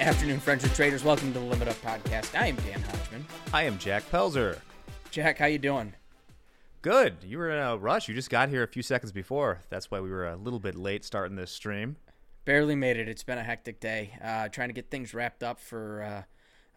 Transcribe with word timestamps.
Afternoon, 0.00 0.38
friends 0.38 0.62
and 0.62 0.72
traders. 0.74 1.02
Welcome 1.02 1.32
to 1.32 1.40
the 1.40 1.44
Limit 1.44 1.66
Up 1.66 1.76
Podcast. 1.82 2.38
I 2.38 2.46
am 2.46 2.56
Dan 2.56 2.80
Hodgman. 2.80 3.26
I 3.52 3.64
am 3.64 3.78
Jack 3.78 4.08
Pelzer. 4.10 4.58
Jack, 5.10 5.38
how 5.38 5.46
you 5.46 5.58
doing? 5.58 5.92
Good. 6.82 7.16
You 7.24 7.38
were 7.38 7.50
in 7.50 7.58
a 7.58 7.76
rush. 7.76 8.08
You 8.08 8.14
just 8.14 8.30
got 8.30 8.48
here 8.48 8.62
a 8.62 8.68
few 8.68 8.82
seconds 8.82 9.10
before. 9.10 9.60
That's 9.70 9.90
why 9.90 10.00
we 10.00 10.10
were 10.10 10.28
a 10.28 10.36
little 10.36 10.60
bit 10.60 10.76
late 10.76 11.04
starting 11.04 11.36
this 11.36 11.50
stream. 11.50 11.96
Barely 12.44 12.76
made 12.76 12.96
it. 12.96 13.08
It's 13.08 13.24
been 13.24 13.38
a 13.38 13.42
hectic 13.42 13.80
day. 13.80 14.16
Uh, 14.22 14.48
trying 14.48 14.68
to 14.68 14.72
get 14.72 14.88
things 14.88 15.14
wrapped 15.14 15.42
up 15.42 15.58
for 15.58 16.02
uh, 16.02 16.22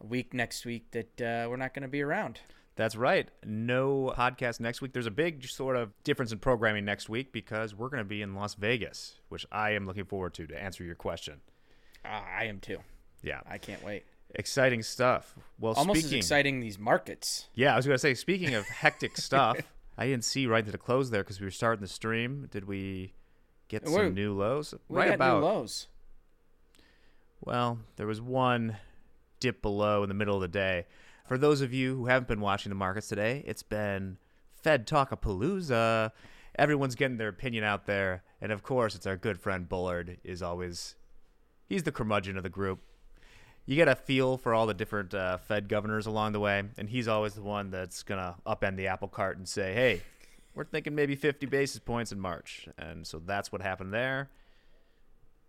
a 0.04 0.06
week 0.06 0.34
next 0.34 0.66
week 0.66 0.90
that 0.92 1.22
uh, 1.22 1.48
we're 1.48 1.58
not 1.58 1.76
going 1.76 1.84
to 1.84 1.90
be 1.90 2.02
around. 2.02 2.40
That's 2.76 2.96
right. 2.96 3.30
No 3.46 4.14
podcast 4.18 4.60
next 4.60 4.82
week. 4.82 4.94
There's 4.94 5.06
a 5.06 5.12
big 5.12 5.46
sort 5.48 5.76
of 5.76 5.92
difference 6.04 6.32
in 6.32 6.40
programming 6.40 6.86
next 6.86 7.08
week 7.08 7.32
because 7.32 7.76
we're 7.76 7.90
going 7.90 8.04
to 8.04 8.10
be 8.10 8.24
in 8.24 8.34
Las 8.34 8.56
Vegas, 8.56 9.20
which 9.30 9.46
I 9.52 9.72
am 9.72 9.86
looking 9.86 10.06
forward 10.06 10.34
to 10.36 10.48
to 10.48 10.62
answer 10.62 10.84
your 10.84 10.96
question. 10.96 11.42
Uh, 12.04 12.22
I 12.36 12.46
am 12.46 12.60
too. 12.60 12.80
Yeah. 13.22 13.42
I 13.50 13.58
can't 13.58 13.84
wait. 13.84 14.04
Exciting 14.36 14.82
stuff. 14.84 15.36
Well, 15.60 15.74
Almost 15.74 16.02
speaking, 16.02 16.20
as 16.20 16.26
exciting 16.26 16.60
these 16.62 16.80
markets. 16.80 17.48
Yeah, 17.54 17.74
I 17.74 17.76
was 17.76 17.86
going 17.86 17.96
to 17.96 18.00
say, 18.00 18.14
speaking 18.14 18.54
of 18.56 18.66
hectic 18.68 19.18
stuff, 19.18 19.58
I 19.98 20.08
didn't 20.08 20.24
see 20.24 20.48
right 20.48 20.66
to 20.66 20.72
the 20.72 20.78
close 20.78 21.10
there 21.10 21.22
because 21.24 21.40
we 21.40 21.46
were 21.46 21.52
starting 21.52 21.82
the 21.82 21.88
stream. 21.88 22.48
Did 22.50 22.66
we 22.66 23.14
get 23.68 23.84
We're- 23.84 24.08
some 24.08 24.14
new 24.14 24.34
lows? 24.34 24.74
We 24.88 24.98
right 24.98 25.08
got 25.10 25.16
about. 25.16 25.40
new 25.42 25.46
lows. 25.46 25.88
Well, 27.44 27.80
there 27.96 28.08
was 28.08 28.22
one 28.22 28.78
dip 29.40 29.62
below 29.62 30.04
in 30.04 30.10
the 30.10 30.16
middle 30.16 30.36
of 30.36 30.42
the 30.42 30.48
day. 30.48 30.86
For 31.28 31.38
those 31.38 31.62
of 31.62 31.74
you 31.74 31.96
who 31.96 32.06
haven't 32.06 32.28
been 32.28 32.42
watching 32.42 32.70
the 32.70 32.76
markets 32.76 33.08
today, 33.08 33.44
it's 33.48 33.64
been 33.64 34.18
Fed 34.54 34.86
Talkapalooza. 34.88 36.12
Everyone's 36.58 36.96
getting 36.96 37.18
their 37.18 37.30
opinion 37.30 37.64
out 37.64 37.86
there, 37.86 38.24
and 38.42 38.52
of 38.52 38.62
course, 38.64 38.96
it's 38.96 39.08
our 39.08 39.16
good 39.18 39.40
friend 39.40 39.68
Bullard 39.68 40.18
is 40.24 40.42
always 40.42 40.96
he's 41.68 41.84
the 41.84 41.92
curmudgeon 41.92 42.38
of 42.38 42.44
the 42.44 42.50
group. 42.50 42.80
You 43.66 43.76
get 43.76 43.88
a 43.88 43.96
feel 43.96 44.38
for 44.38 44.54
all 44.54 44.66
the 44.66 44.74
different 44.74 45.14
uh, 45.14 45.38
Fed 45.38 45.70
governors 45.70 46.06
along 46.06 46.34
the 46.34 46.40
way, 46.40 46.64
and 46.78 46.90
he's 46.90 47.08
always 47.08 47.34
the 47.36 47.42
one 47.42 47.72
that's 47.72 48.04
gonna 48.04 48.36
upend 48.46 48.76
the 48.76 48.88
apple 48.88 49.08
cart 49.08 49.38
and 49.38 49.48
say, 49.48 49.74
"Hey, 49.74 50.02
we're 50.56 50.66
thinking 50.66 50.96
maybe 50.96 51.16
50 51.16 51.46
basis 51.46 51.80
points 51.80 52.12
in 52.12 52.20
March," 52.20 52.68
and 52.78 53.06
so 53.06 53.20
that's 53.20 53.52
what 53.52 53.62
happened 53.62 53.94
there, 53.94 54.30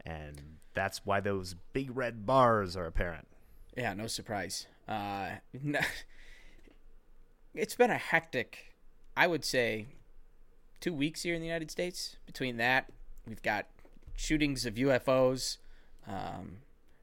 and 0.05 0.59
that's 0.75 1.05
why 1.05 1.21
those 1.21 1.55
big 1.73 1.97
red 1.97 2.27
bars 2.27 2.77
are 2.77 2.87
apparent. 2.87 3.27
Yeah, 3.77 3.95
no 3.95 4.07
surprise. 4.07 4.67
Uh, 4.87 5.31
it's 7.55 7.75
been 7.75 7.91
a 7.91 7.99
hectic, 7.99 8.75
I 9.17 9.27
would 9.27 9.45
say, 9.45 9.87
two 10.81 10.93
weeks 10.93 11.23
here 11.23 11.35
in 11.35 11.41
the 11.41 11.47
United 11.47 11.71
States. 11.71 12.17
Between 12.27 12.57
that, 12.59 12.91
we've 13.27 13.43
got 13.43 13.67
shootings 14.15 14.67
of 14.67 14.75
UFOs, 14.75 15.59
um, 16.07 16.59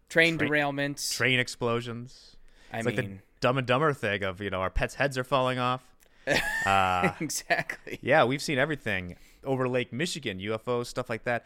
train 0.09 0.38
Train- 0.38 0.52
derailments. 0.52 1.15
Train 1.15 1.39
explosions. 1.39 2.35
I 2.73 2.77
It's 2.79 2.85
mean, 2.88 2.95
like 2.95 3.05
the 3.05 3.17
Dumb 3.39 3.57
and 3.57 3.65
Dumber 3.67 3.93
thing 3.93 4.23
of 4.23 4.41
you 4.41 4.49
know 4.49 4.59
our 4.61 4.69
pets' 4.69 4.95
heads 4.95 5.17
are 5.17 5.23
falling 5.23 5.59
off. 5.59 5.83
Uh, 6.65 7.13
exactly. 7.21 7.97
yeah, 8.02 8.23
we've 8.23 8.41
seen 8.41 8.59
everything 8.59 9.15
over 9.43 9.67
Lake 9.67 9.91
Michigan, 9.91 10.37
UFOs, 10.39 10.85
stuff 10.85 11.09
like 11.09 11.23
that. 11.23 11.43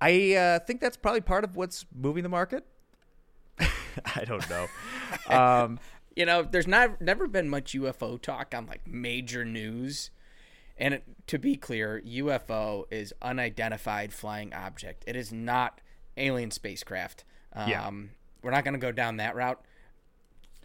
I 0.00 0.34
uh, 0.34 0.58
think 0.58 0.80
that's 0.82 0.96
probably 0.98 1.22
part 1.22 1.42
of 1.44 1.56
what's 1.56 1.86
moving 1.94 2.22
the 2.22 2.28
market. 2.28 2.66
I 3.58 4.24
don't 4.26 4.48
know. 4.50 4.66
Um, 5.30 5.78
You 6.14 6.26
know, 6.26 6.42
there's 6.42 6.66
not 6.66 7.00
never 7.00 7.26
been 7.28 7.48
much 7.48 7.72
UFO 7.72 8.20
talk 8.20 8.54
on 8.54 8.66
like 8.66 8.86
major 8.86 9.44
news. 9.44 10.10
And 10.76 10.92
it, 10.94 11.04
to 11.28 11.38
be 11.38 11.56
clear, 11.56 12.02
UFO 12.06 12.84
is 12.90 13.14
unidentified 13.22 14.12
flying 14.12 14.52
object. 14.52 15.04
It 15.06 15.16
is 15.16 15.32
not 15.32 15.80
alien 16.16 16.50
spacecraft. 16.50 17.24
Um, 17.52 17.68
Yeah. 17.68 17.90
We're 18.42 18.50
not 18.52 18.64
going 18.64 18.74
to 18.74 18.80
go 18.80 18.92
down 18.92 19.16
that 19.16 19.34
route. 19.34 19.60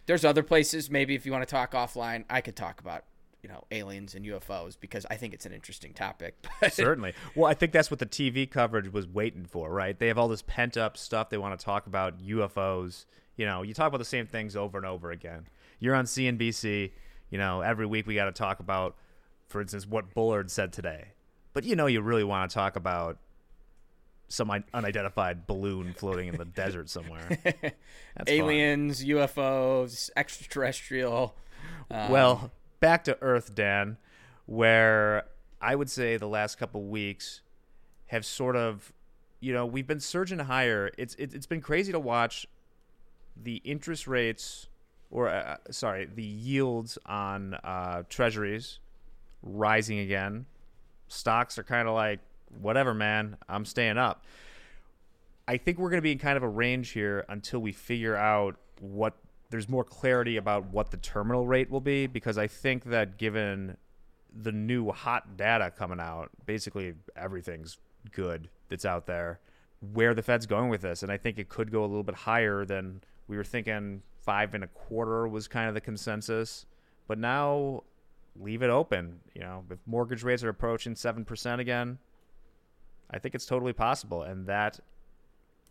There's 0.06 0.24
other 0.24 0.42
places. 0.42 0.90
Maybe 0.90 1.14
if 1.14 1.26
you 1.26 1.32
want 1.32 1.46
to 1.46 1.50
talk 1.50 1.72
offline, 1.72 2.24
I 2.30 2.40
could 2.40 2.54
talk 2.56 2.80
about 2.80 3.04
you 3.42 3.48
know 3.48 3.64
aliens 3.72 4.14
and 4.14 4.24
UFOs 4.24 4.76
because 4.78 5.04
I 5.10 5.16
think 5.16 5.34
it's 5.34 5.46
an 5.46 5.52
interesting 5.52 5.92
topic. 5.92 6.36
But 6.60 6.72
Certainly. 6.72 7.14
Well, 7.34 7.50
I 7.50 7.54
think 7.54 7.72
that's 7.72 7.90
what 7.90 7.98
the 7.98 8.06
TV 8.06 8.48
coverage 8.48 8.92
was 8.92 9.06
waiting 9.06 9.46
for, 9.46 9.70
right? 9.70 9.98
They 9.98 10.08
have 10.08 10.18
all 10.18 10.28
this 10.28 10.42
pent 10.42 10.76
up 10.76 10.96
stuff 10.96 11.28
they 11.28 11.38
want 11.38 11.58
to 11.58 11.64
talk 11.64 11.86
about 11.86 12.20
UFOs. 12.20 13.04
You 13.36 13.46
know, 13.46 13.62
you 13.62 13.74
talk 13.74 13.88
about 13.88 13.98
the 13.98 14.04
same 14.04 14.26
things 14.26 14.54
over 14.54 14.78
and 14.78 14.86
over 14.86 15.10
again. 15.10 15.48
You're 15.80 15.96
on 15.96 16.04
CNBC, 16.04 16.92
you 17.30 17.38
know, 17.38 17.62
every 17.62 17.86
week 17.86 18.06
we 18.06 18.14
got 18.14 18.26
to 18.26 18.32
talk 18.32 18.60
about, 18.60 18.96
for 19.48 19.60
instance, 19.60 19.86
what 19.86 20.14
Bullard 20.14 20.50
said 20.50 20.72
today. 20.72 21.08
But 21.52 21.64
you 21.64 21.74
know, 21.74 21.86
you 21.86 22.00
really 22.00 22.24
want 22.24 22.48
to 22.50 22.54
talk 22.54 22.76
about 22.76 23.18
some 24.32 24.50
unidentified 24.72 25.46
balloon 25.46 25.92
floating 25.92 26.28
in 26.28 26.36
the 26.36 26.44
desert 26.62 26.88
somewhere. 26.88 27.38
That's 27.44 27.62
fun. 27.62 28.28
aliens, 28.28 29.04
UFOs, 29.04 30.08
extraterrestrial. 30.16 31.36
Um, 31.90 32.10
Well, 32.10 32.50
back 32.80 33.04
to 33.04 33.18
Earth, 33.20 33.54
Dan, 33.54 33.98
where 34.46 35.24
I 35.60 35.74
would 35.74 35.90
say 35.90 36.16
the 36.16 36.28
last 36.28 36.58
couple 36.58 36.82
weeks 36.84 37.42
have 38.06 38.24
sort 38.24 38.56
of, 38.56 38.92
you 39.40 39.52
know, 39.52 39.66
we've 39.66 39.86
been 39.86 40.00
surging 40.00 40.38
higher. 40.38 40.90
It's 40.96 41.14
it, 41.16 41.34
it's 41.34 41.46
been 41.46 41.60
crazy 41.60 41.92
to 41.92 42.00
watch 42.00 42.46
the 43.36 43.56
interest 43.64 44.06
rates, 44.06 44.68
or 45.10 45.28
uh, 45.28 45.58
sorry, 45.70 46.06
the 46.06 46.22
yields 46.22 46.96
on 47.04 47.54
uh, 47.54 48.04
treasuries 48.08 48.78
rising 49.42 49.98
again. 49.98 50.46
Stocks 51.08 51.58
are 51.58 51.64
kind 51.64 51.86
of 51.86 51.94
like, 51.94 52.20
whatever, 52.60 52.94
man, 52.94 53.36
I'm 53.48 53.64
staying 53.64 53.98
up. 53.98 54.24
I 55.46 55.56
think 55.56 55.78
we're 55.78 55.90
going 55.90 55.98
to 55.98 56.02
be 56.02 56.12
in 56.12 56.18
kind 56.18 56.36
of 56.36 56.42
a 56.42 56.48
range 56.48 56.90
here 56.90 57.24
until 57.28 57.60
we 57.60 57.72
figure 57.72 58.16
out 58.16 58.56
what 58.80 59.14
there's 59.50 59.68
more 59.68 59.84
clarity 59.84 60.36
about 60.36 60.66
what 60.66 60.90
the 60.90 60.96
terminal 60.96 61.46
rate 61.46 61.70
will 61.70 61.80
be 61.80 62.06
because 62.06 62.38
I 62.38 62.46
think 62.46 62.84
that 62.84 63.18
given 63.18 63.76
the 64.34 64.52
new 64.52 64.90
hot 64.90 65.36
data 65.36 65.70
coming 65.70 66.00
out, 66.00 66.30
basically 66.46 66.94
everything's 67.16 67.78
good 68.12 68.48
that's 68.68 68.84
out 68.84 69.06
there. 69.06 69.40
Where 69.92 70.14
the 70.14 70.22
Fed's 70.22 70.46
going 70.46 70.70
with 70.70 70.80
this, 70.80 71.02
and 71.02 71.10
I 71.10 71.16
think 71.16 71.38
it 71.38 71.48
could 71.48 71.72
go 71.72 71.84
a 71.84 71.86
little 71.86 72.04
bit 72.04 72.14
higher 72.14 72.64
than 72.64 73.02
we 73.26 73.36
were 73.36 73.44
thinking. 73.44 74.02
Five 74.20 74.54
and 74.54 74.62
a 74.62 74.68
quarter 74.68 75.26
was 75.26 75.48
kind 75.48 75.68
of 75.68 75.74
the 75.74 75.80
consensus, 75.80 76.66
but 77.08 77.18
now 77.18 77.82
leave 78.40 78.62
it 78.62 78.70
open. 78.70 79.18
You 79.34 79.40
know, 79.40 79.64
if 79.68 79.78
mortgage 79.84 80.22
rates 80.22 80.44
are 80.44 80.48
approaching 80.48 80.94
seven 80.94 81.24
percent 81.24 81.60
again, 81.60 81.98
I 83.12 83.18
think 83.18 83.34
it's 83.34 83.46
totally 83.46 83.72
possible, 83.72 84.22
and 84.22 84.46
that 84.46 84.80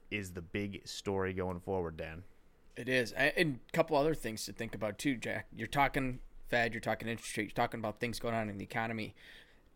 is 0.10 0.32
the 0.32 0.42
big 0.42 0.88
story 0.88 1.34
going 1.34 1.60
forward, 1.60 1.98
Dan. 1.98 2.24
It 2.76 2.88
is, 2.88 3.12
and 3.14 3.60
a 3.68 3.72
couple 3.72 3.98
other 3.98 4.14
things 4.14 4.46
to 4.46 4.54
think 4.54 4.76
about 4.76 4.98
too, 4.98 5.16
Jack. 5.16 5.48
You're 5.56 5.68
talking 5.68 6.20
Fed, 6.52 6.74
you're 6.74 6.82
talking 6.82 7.08
interest 7.08 7.36
rate, 7.38 7.44
you're 7.44 7.52
talking 7.52 7.80
about 7.80 8.00
things 8.00 8.20
going 8.20 8.36
on 8.36 8.50
in 8.50 8.58
the 8.58 8.64
economy. 8.64 9.16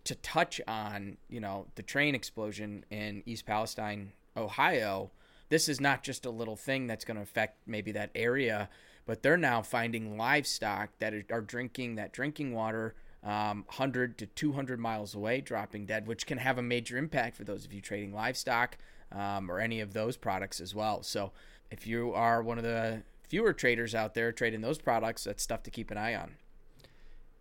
To 0.03 0.15
touch 0.15 0.61
on, 0.67 1.17
you 1.29 1.39
know, 1.39 1.67
the 1.75 1.81
train 1.81 2.13
explosion 2.13 2.85
in 2.91 3.23
East 3.25 3.45
Palestine, 3.45 4.11
Ohio, 4.37 5.09
this 5.49 5.69
is 5.69 5.79
not 5.79 6.03
just 6.03 6.25
a 6.25 6.29
little 6.29 6.57
thing 6.57 6.85
that's 6.85 7.05
going 7.05 7.15
to 7.15 7.23
affect 7.23 7.57
maybe 7.65 7.91
that 7.93 8.11
area, 8.13 8.69
but 9.05 9.23
they're 9.23 9.37
now 9.37 9.61
finding 9.61 10.17
livestock 10.17 10.89
that 10.99 11.13
are 11.31 11.41
drinking 11.41 11.95
that 11.95 12.11
drinking 12.11 12.53
water. 12.53 12.93
Um, 13.25 13.65
100 13.67 14.19
to 14.19 14.27
200 14.27 14.79
miles 14.79 15.15
away, 15.15 15.41
dropping 15.41 15.87
dead, 15.87 16.05
which 16.05 16.27
can 16.27 16.37
have 16.37 16.59
a 16.59 16.61
major 16.61 16.95
impact 16.95 17.35
for 17.35 17.43
those 17.43 17.65
of 17.65 17.73
you 17.73 17.81
trading 17.81 18.13
livestock 18.13 18.77
um, 19.11 19.49
or 19.49 19.59
any 19.59 19.81
of 19.81 19.93
those 19.93 20.15
products 20.15 20.59
as 20.59 20.75
well. 20.75 21.01
So, 21.01 21.31
if 21.71 21.87
you 21.87 22.13
are 22.13 22.43
one 22.43 22.59
of 22.59 22.63
the 22.63 23.01
fewer 23.27 23.51
traders 23.51 23.95
out 23.95 24.13
there 24.13 24.31
trading 24.31 24.61
those 24.61 24.77
products, 24.77 25.23
that's 25.23 25.41
stuff 25.41 25.63
to 25.63 25.71
keep 25.71 25.89
an 25.89 25.97
eye 25.97 26.13
on. 26.13 26.35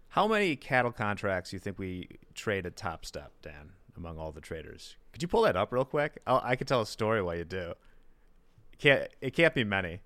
How 0.08 0.28
many 0.28 0.56
cattle 0.56 0.92
contracts 0.92 1.50
do 1.50 1.56
you 1.56 1.60
think 1.60 1.78
we 1.78 2.08
trade 2.34 2.66
at 2.66 2.76
Top 2.76 3.04
Step, 3.04 3.32
Dan, 3.42 3.72
among 3.96 4.16
all 4.16 4.32
the 4.32 4.40
traders? 4.40 4.96
Could 5.12 5.22
you 5.22 5.28
pull 5.28 5.42
that 5.42 5.56
up 5.56 5.72
real 5.72 5.84
quick? 5.84 6.20
I'll, 6.26 6.40
I 6.44 6.56
could 6.56 6.69
tell 6.69 6.81
a 6.81 6.86
story 6.86 7.20
while 7.20 7.36
you 7.36 7.44
do. 7.44 7.75
It 8.72 8.78
can't 8.78 9.08
it 9.20 9.34
can't 9.34 9.54
be 9.54 9.64
many. 9.64 10.00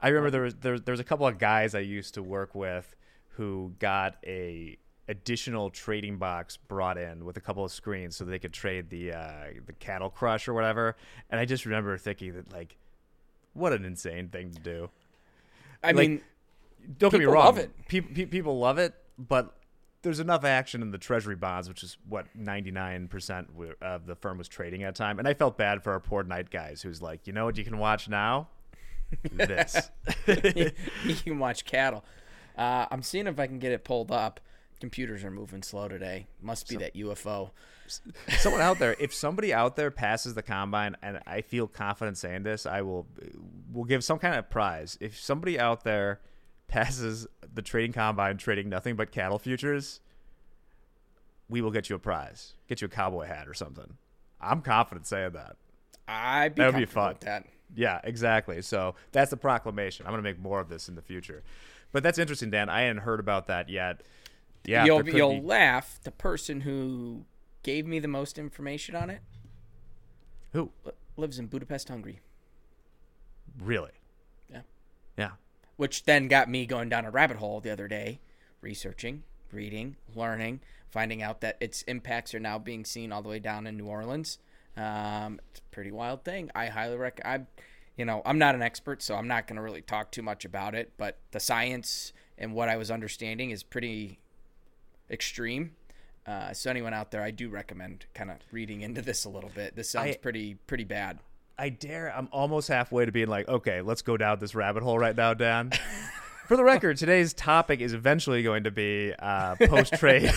I 0.00 0.08
remember 0.08 0.30
there 0.30 0.42
was 0.42 0.54
there, 0.56 0.78
there 0.78 0.92
was 0.92 1.00
a 1.00 1.04
couple 1.04 1.26
of 1.26 1.38
guys 1.38 1.74
I 1.74 1.80
used 1.80 2.14
to 2.14 2.22
work 2.22 2.54
with 2.54 2.96
who 3.32 3.72
got 3.78 4.16
a 4.26 4.76
additional 5.08 5.68
trading 5.68 6.16
box 6.16 6.56
brought 6.56 6.96
in 6.96 7.24
with 7.24 7.36
a 7.36 7.40
couple 7.40 7.64
of 7.64 7.72
screens 7.72 8.14
so 8.16 8.24
they 8.24 8.38
could 8.38 8.52
trade 8.52 8.88
the 8.90 9.12
uh, 9.12 9.44
the 9.66 9.72
cattle 9.74 10.10
crush 10.10 10.48
or 10.48 10.54
whatever. 10.54 10.96
And 11.30 11.40
I 11.40 11.44
just 11.44 11.64
remember 11.66 11.96
thinking 11.98 12.34
that 12.34 12.52
like, 12.52 12.76
what 13.54 13.72
an 13.72 13.84
insane 13.84 14.28
thing 14.28 14.50
to 14.52 14.60
do. 14.60 14.90
I 15.82 15.88
Like, 15.88 15.96
mean, 16.08 16.20
Don't 16.98 17.10
get 17.10 17.18
me 17.20 17.26
wrong. 17.26 17.44
love 17.46 17.58
it. 17.58 17.70
Pe- 17.88 18.00
pe- 18.00 18.26
people 18.26 18.58
love 18.58 18.78
it, 18.78 18.94
but 19.18 19.56
there's 20.02 20.20
enough 20.20 20.44
action 20.44 20.82
in 20.82 20.90
the 20.90 20.98
treasury 20.98 21.36
bonds, 21.36 21.68
which 21.68 21.82
is 21.84 21.96
what 22.08 22.26
99% 22.36 23.46
of 23.80 24.06
the 24.06 24.14
firm 24.16 24.38
was 24.38 24.48
trading 24.48 24.82
at 24.82 24.94
the 24.94 24.98
time. 24.98 25.18
And 25.20 25.28
I 25.28 25.34
felt 25.34 25.56
bad 25.56 25.82
for 25.84 25.92
our 25.92 26.00
poor 26.00 26.22
night 26.24 26.50
guys 26.50 26.82
who's 26.82 27.00
like, 27.00 27.26
you 27.26 27.32
know 27.32 27.44
what 27.44 27.56
you 27.56 27.64
can 27.64 27.78
watch 27.78 28.08
now? 28.08 28.48
This. 29.32 29.90
you 31.04 31.14
can 31.22 31.38
watch 31.38 31.64
cattle. 31.66 32.04
Uh, 32.56 32.86
I'm 32.90 33.02
seeing 33.02 33.26
if 33.26 33.38
I 33.38 33.46
can 33.46 33.58
get 33.58 33.72
it 33.72 33.84
pulled 33.84 34.10
up. 34.10 34.40
Computers 34.80 35.22
are 35.22 35.30
moving 35.30 35.62
slow 35.62 35.86
today. 35.86 36.26
Must 36.40 36.68
be 36.68 36.76
that 36.76 36.94
UFO. 36.94 37.50
someone 38.38 38.60
out 38.60 38.78
there, 38.80 38.96
if 38.98 39.14
somebody 39.14 39.54
out 39.54 39.76
there 39.76 39.92
passes 39.92 40.34
the 40.34 40.42
combine, 40.42 40.96
and 41.02 41.20
I 41.26 41.42
feel 41.42 41.68
confident 41.68 42.18
saying 42.18 42.42
this, 42.42 42.66
I 42.66 42.82
will 42.82 43.06
will 43.72 43.84
give 43.84 44.02
some 44.02 44.18
kind 44.18 44.34
of 44.34 44.50
prize. 44.50 44.98
If 45.00 45.18
somebody 45.18 45.58
out 45.58 45.84
there 45.84 46.20
passes 46.66 47.26
the 47.54 47.62
trading 47.62 47.92
combine, 47.92 48.38
trading 48.38 48.68
nothing 48.68 48.96
but 48.96 49.12
cattle 49.12 49.38
futures, 49.38 50.00
we 51.48 51.60
will 51.60 51.70
get 51.70 51.88
you 51.90 51.96
a 51.96 51.98
prize, 51.98 52.54
get 52.66 52.80
you 52.80 52.86
a 52.86 52.88
cowboy 52.88 53.26
hat 53.26 53.46
or 53.46 53.54
something. 53.54 53.98
I'm 54.40 54.62
confident 54.62 55.06
saying 55.06 55.32
that. 55.32 55.56
I'd 56.08 56.54
be 56.54 56.62
That'd 56.62 56.80
be 56.80 56.86
fun. 56.86 57.16
that. 57.20 57.46
Yeah, 57.74 58.00
exactly. 58.04 58.60
So 58.62 58.96
that's 59.12 59.30
the 59.30 59.36
proclamation. 59.36 60.06
I'm 60.06 60.12
going 60.12 60.22
to 60.22 60.28
make 60.28 60.40
more 60.40 60.60
of 60.60 60.68
this 60.68 60.88
in 60.88 60.94
the 60.94 61.02
future. 61.02 61.42
But 61.92 62.02
that's 62.02 62.18
interesting, 62.18 62.50
Dan. 62.50 62.68
I 62.68 62.82
hadn't 62.82 63.02
heard 63.02 63.20
about 63.20 63.46
that 63.46 63.68
yet. 63.68 64.02
Yeah, 64.64 64.84
you'll 64.84 65.08
you'll 65.08 65.40
be- 65.40 65.46
laugh. 65.46 65.98
The 66.02 66.10
person 66.10 66.62
who 66.62 67.24
gave 67.62 67.86
me 67.86 67.98
the 67.98 68.08
most 68.08 68.38
information 68.38 68.94
on 68.96 69.10
it 69.10 69.20
who 70.52 70.70
lives 71.16 71.38
in 71.38 71.46
Budapest, 71.46 71.88
Hungary, 71.88 72.20
really? 73.60 73.90
Yeah. 74.50 74.60
yeah. 75.16 75.30
which 75.76 76.04
then 76.04 76.28
got 76.28 76.48
me 76.48 76.66
going 76.66 76.88
down 76.88 77.04
a 77.04 77.10
rabbit 77.10 77.38
hole 77.38 77.60
the 77.60 77.70
other 77.70 77.88
day, 77.88 78.20
researching, 78.60 79.24
reading, 79.50 79.96
learning, 80.14 80.60
finding 80.90 81.22
out 81.22 81.40
that 81.40 81.56
its 81.60 81.82
impacts 81.82 82.34
are 82.34 82.40
now 82.40 82.58
being 82.58 82.84
seen 82.84 83.12
all 83.12 83.22
the 83.22 83.28
way 83.28 83.38
down 83.38 83.66
in 83.66 83.76
New 83.76 83.86
Orleans. 83.86 84.38
Um, 84.76 85.40
it's 85.50 85.60
a 85.60 85.74
pretty 85.74 85.90
wild 85.90 86.24
thing. 86.24 86.50
I 86.54 86.66
highly 86.66 86.96
recommend. 86.96 87.46
You 88.02 88.06
know, 88.06 88.20
I'm 88.26 88.38
not 88.38 88.56
an 88.56 88.62
expert, 88.62 89.00
so 89.00 89.14
I'm 89.14 89.28
not 89.28 89.46
going 89.46 89.54
to 89.54 89.62
really 89.62 89.80
talk 89.80 90.10
too 90.10 90.22
much 90.22 90.44
about 90.44 90.74
it. 90.74 90.90
But 90.96 91.18
the 91.30 91.38
science 91.38 92.12
and 92.36 92.52
what 92.52 92.68
I 92.68 92.76
was 92.76 92.90
understanding 92.90 93.52
is 93.52 93.62
pretty 93.62 94.18
extreme. 95.08 95.76
Uh, 96.26 96.52
so 96.52 96.68
anyone 96.68 96.94
out 96.94 97.12
there, 97.12 97.22
I 97.22 97.30
do 97.30 97.48
recommend 97.48 98.06
kind 98.12 98.28
of 98.28 98.38
reading 98.50 98.80
into 98.80 99.02
this 99.02 99.24
a 99.24 99.28
little 99.28 99.52
bit. 99.54 99.76
This 99.76 99.88
sounds 99.88 100.16
I- 100.16 100.18
pretty 100.18 100.56
pretty 100.66 100.82
bad. 100.82 101.20
I 101.56 101.68
dare. 101.68 102.12
I'm 102.12 102.28
almost 102.32 102.66
halfway 102.66 103.06
to 103.06 103.12
being 103.12 103.28
like, 103.28 103.46
okay, 103.46 103.82
let's 103.82 104.02
go 104.02 104.16
down 104.16 104.40
this 104.40 104.56
rabbit 104.56 104.82
hole 104.82 104.98
right 104.98 105.14
now, 105.14 105.32
Dan. 105.32 105.70
For 106.48 106.56
the 106.56 106.64
record, 106.64 106.96
today's 106.96 107.32
topic 107.32 107.80
is 107.80 107.92
eventually 107.92 108.42
going 108.42 108.64
to 108.64 108.72
be 108.72 109.14
uh, 109.16 109.54
post 109.66 109.94
trade 109.94 110.28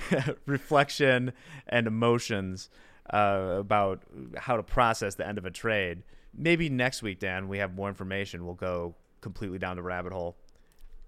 reflection 0.46 1.34
and 1.66 1.86
emotions 1.86 2.70
uh, 3.12 3.56
about 3.58 4.04
how 4.38 4.56
to 4.56 4.62
process 4.62 5.16
the 5.16 5.28
end 5.28 5.36
of 5.36 5.44
a 5.44 5.50
trade. 5.50 6.02
Maybe 6.34 6.68
next 6.68 7.02
week, 7.02 7.18
Dan, 7.18 7.48
we 7.48 7.58
have 7.58 7.74
more 7.74 7.88
information. 7.88 8.44
We'll 8.44 8.54
go 8.54 8.94
completely 9.20 9.58
down 9.58 9.76
the 9.76 9.82
rabbit 9.82 10.12
hole. 10.12 10.36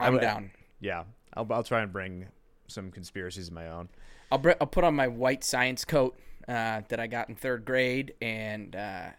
I'm 0.01 0.15
would- 0.15 0.21
down. 0.21 0.51
Yeah, 0.81 1.05
I'll, 1.35 1.47
I'll 1.53 1.63
try 1.63 1.83
and 1.83 1.93
bring 1.93 2.27
some 2.67 2.91
conspiracies 2.91 3.49
of 3.49 3.55
my 3.55 3.69
own. 3.69 3.89
I'll, 4.33 4.39
br- 4.39 4.53
I'll 4.61 4.67
put 4.67 4.83
on 4.83 4.95
my 4.95 5.07
white 5.07 5.45
science 5.45 5.85
coat 5.85 6.19
uh, 6.49 6.81
that 6.89 6.99
I 6.99 7.07
got 7.07 7.29
in 7.29 7.37
third 7.37 7.65
grade 7.65 8.15
and 8.21 8.75
uh, 8.75 9.11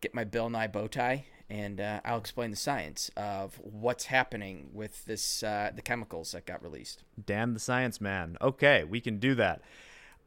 get 0.00 0.14
my 0.14 0.24
Bill 0.24 0.50
Nye 0.50 0.66
bow 0.66 0.88
tie, 0.88 1.26
and 1.48 1.80
uh, 1.80 2.00
I'll 2.04 2.18
explain 2.18 2.50
the 2.50 2.56
science 2.56 3.10
of 3.16 3.60
what's 3.62 4.06
happening 4.06 4.70
with 4.72 5.04
this 5.04 5.42
uh, 5.42 5.70
the 5.74 5.82
chemicals 5.82 6.32
that 6.32 6.46
got 6.46 6.62
released. 6.62 7.04
Dan 7.24 7.54
the 7.54 7.60
Science 7.60 8.00
Man. 8.00 8.36
Okay, 8.40 8.84
we 8.84 9.00
can 9.00 9.18
do 9.18 9.34
that. 9.36 9.62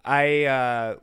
I 0.06 0.46
uh, 0.46 0.96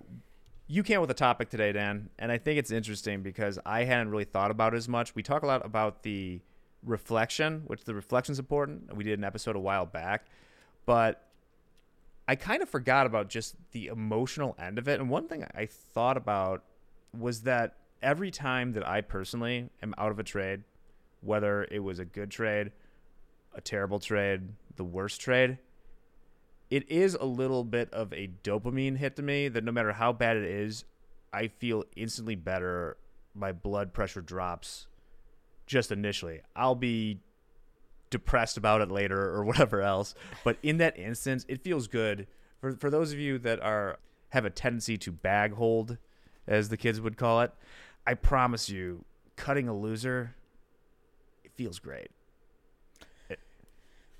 you 0.71 0.85
came 0.85 1.01
with 1.01 1.11
a 1.11 1.15
topic 1.15 1.51
today, 1.51 1.73
Dan, 1.73 2.11
and 2.17 2.31
I 2.31 2.39
think 2.39 2.57
it's 2.57 2.71
interesting 2.71 3.23
because 3.23 3.59
I 3.67 3.83
hadn't 3.83 4.11
really 4.11 4.25
thought 4.25 4.53
about 4.53 4.73
it 4.73 4.77
as 4.77 4.89
much. 4.89 5.17
We 5.17 5.23
talk 5.25 5.43
a 5.43 5.47
lot 5.47 5.67
about 5.67 6.05
the 6.05 6.41
reflection, 6.85 7.65
which 7.67 7.83
the 7.83 7.93
reflection's 7.93 8.39
important. 8.39 8.95
We 8.95 9.03
did 9.03 9.19
an 9.19 9.25
episode 9.25 9.57
a 9.57 9.61
while 9.61 9.85
back, 9.85 10.27
but 10.87 11.27
I 12.29 12.37
kind 12.37 12.63
of 12.63 12.69
forgot 12.69 13.05
about 13.05 13.29
just 13.29 13.57
the 13.73 13.89
emotional 13.89 14.55
end 14.61 14.79
of 14.79 14.87
it. 14.87 15.01
And 15.01 15.11
one 15.11 15.27
thing 15.27 15.45
I 15.57 15.67
thought 15.67 16.17
about 16.17 16.63
was 17.19 17.41
that 17.41 17.75
every 18.01 18.31
time 18.31 18.73
that 18.75 18.87
I 18.87 19.01
personally 19.01 19.71
am 19.83 19.93
out 19.99 20.13
of 20.13 20.21
a 20.21 20.25
trade, 20.25 20.63
whether 21.21 21.65
it 21.65 21.81
was 21.81 21.99
a 21.99 22.05
good 22.05 22.31
trade, 22.31 22.71
a 23.57 23.61
terrible 23.61 23.99
trade, 23.99 24.43
the 24.77 24.85
worst 24.85 25.21
trade, 25.21 25.59
it 26.71 26.89
is 26.91 27.15
a 27.15 27.25
little 27.25 27.65
bit 27.65 27.93
of 27.93 28.13
a 28.13 28.31
dopamine 28.45 28.97
hit 28.97 29.17
to 29.17 29.23
me 29.23 29.49
that 29.49 29.65
no 29.65 29.73
matter 29.73 29.93
how 29.93 30.13
bad 30.13 30.37
it 30.37 30.45
is, 30.45 30.85
I 31.33 31.49
feel 31.49 31.85
instantly 31.97 32.37
better. 32.37 32.97
My 33.35 33.53
blood 33.53 33.93
pressure 33.93 34.21
drops 34.21 34.87
just 35.67 35.91
initially. 35.91 36.43
I'll 36.55 36.75
be 36.77 37.21
depressed 38.11 38.57
about 38.57 38.81
it 38.81 38.91
later 38.91 39.21
or 39.21 39.45
whatever 39.47 39.83
else, 39.83 40.15
but 40.45 40.59
in 40.63 40.79
that 40.79 40.99
instance, 40.99 41.45
it 41.49 41.63
feels 41.63 41.89
good. 41.89 42.27
For 42.61 42.77
for 42.77 42.91
those 42.91 43.13
of 43.13 43.19
you 43.19 43.39
that 43.39 43.61
are 43.61 43.99
have 44.31 44.45
a 44.45 44.51
tendency 44.51 44.97
to 44.99 45.11
bag 45.13 45.55
hold, 45.55 45.99
as 46.47 46.69
the 46.69 46.77
kids 46.77 47.01
would 47.01 47.17
call 47.17 47.41
it, 47.41 47.53
I 48.07 48.15
promise 48.15 48.69
you, 48.69 49.05
cutting 49.37 49.69
a 49.69 49.77
loser, 49.77 50.35
it 51.45 51.53
feels 51.55 51.79
great. 51.79 52.11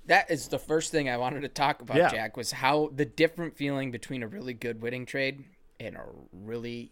That 0.05 0.31
is 0.31 0.47
the 0.47 0.59
first 0.59 0.91
thing 0.91 1.09
I 1.09 1.17
wanted 1.17 1.41
to 1.41 1.47
talk 1.47 1.81
about, 1.81 1.97
Yeah. 1.97 2.09
Jack, 2.09 2.35
was 2.35 2.51
how 2.51 2.91
the 2.93 3.05
different 3.05 3.55
feeling 3.55 3.91
between 3.91 4.23
a 4.23 4.27
really 4.27 4.53
good 4.53 4.81
winning 4.81 5.05
trade 5.05 5.43
and 5.79 5.95
a 5.95 6.05
really 6.31 6.91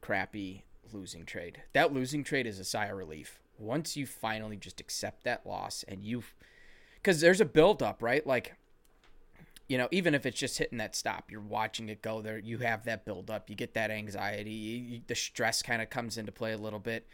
crappy 0.00 0.64
losing 0.92 1.24
trade. 1.24 1.62
That 1.72 1.92
losing 1.92 2.24
trade 2.24 2.46
is 2.46 2.58
a 2.58 2.64
sigh 2.64 2.86
of 2.86 2.96
relief. 2.96 3.40
Once 3.58 3.96
you 3.96 4.06
finally 4.06 4.56
just 4.56 4.80
accept 4.80 5.24
that 5.24 5.46
loss 5.46 5.84
and 5.86 6.04
you 6.04 6.24
because 6.96 7.20
there's 7.20 7.40
a 7.40 7.44
build 7.44 7.82
up, 7.82 8.02
right? 8.02 8.26
Like 8.26 8.54
you 9.68 9.78
know, 9.78 9.88
even 9.90 10.14
if 10.14 10.26
it's 10.26 10.38
just 10.38 10.58
hitting 10.58 10.78
that 10.78 10.94
stop, 10.94 11.30
you're 11.30 11.40
watching 11.40 11.88
it 11.88 12.02
go 12.02 12.20
there. 12.20 12.38
You 12.38 12.58
have 12.58 12.84
that 12.84 13.06
build 13.06 13.30
up. 13.30 13.48
You 13.48 13.56
get 13.56 13.72
that 13.72 13.90
anxiety. 13.90 14.50
You, 14.50 15.00
the 15.06 15.14
stress 15.14 15.62
kind 15.62 15.80
of 15.80 15.88
comes 15.88 16.18
into 16.18 16.30
play 16.30 16.52
a 16.52 16.58
little 16.58 16.78
bit, 16.78 17.06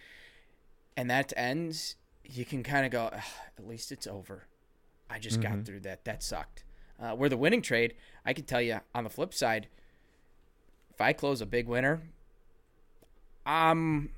and 0.96 1.08
that 1.08 1.32
ends. 1.36 1.94
You 2.24 2.44
can 2.44 2.64
kind 2.64 2.84
of 2.84 2.90
go, 2.90 3.10
at 3.12 3.66
least 3.66 3.92
it's 3.92 4.06
over. 4.08 4.44
I 5.10 5.18
just 5.18 5.40
got 5.40 5.64
through 5.64 5.80
that. 5.80 6.04
That 6.04 6.22
sucked. 6.22 6.64
Uh, 7.00 7.12
where 7.12 7.28
the 7.28 7.36
winning 7.36 7.62
trade, 7.62 7.94
I 8.26 8.32
can 8.32 8.44
tell 8.44 8.60
you 8.60 8.80
on 8.94 9.04
the 9.04 9.10
flip 9.10 9.32
side, 9.32 9.68
if 10.90 11.00
I 11.00 11.12
close 11.12 11.40
a 11.40 11.46
big 11.46 11.68
winner, 11.68 12.02
um, 13.46 14.10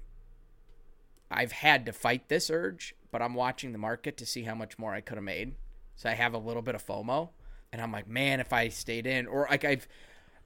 I've 1.31 1.53
had 1.53 1.87
to 1.87 1.93
fight 1.93 2.29
this 2.29 2.51
urge, 2.51 2.95
but 3.13 3.21
I'm 3.21 3.35
watching 3.35 3.73
the 3.73 3.79
market 3.79 4.17
to 4.17 4.27
see 4.27 4.45
how 4.45 4.55
much 4.55 4.79
more 4.79 4.95
I 4.95 5.01
could 5.01 5.17
have 5.17 5.25
made. 5.25 5.55
So 5.95 6.09
I 6.09 6.15
have 6.15 6.33
a 6.33 6.39
little 6.39 6.63
bit 6.63 6.75
of 6.75 6.85
FOMO, 6.85 7.29
and 7.73 7.83
I'm 7.83 7.93
like, 7.93 8.09
man, 8.09 8.41
if 8.41 8.53
I 8.53 8.69
stayed 8.69 9.07
in, 9.07 9.27
or 9.27 9.47
like 9.51 9.65
I've, 9.65 9.87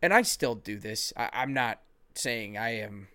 and 0.03 0.13
I 0.13 0.23
still 0.23 0.57
do 0.57 0.79
this. 0.79 1.13
I, 1.17 1.31
I'm 1.33 1.55
not 1.55 1.81
saying 2.15 2.59
I 2.59 2.81
am 2.81 3.09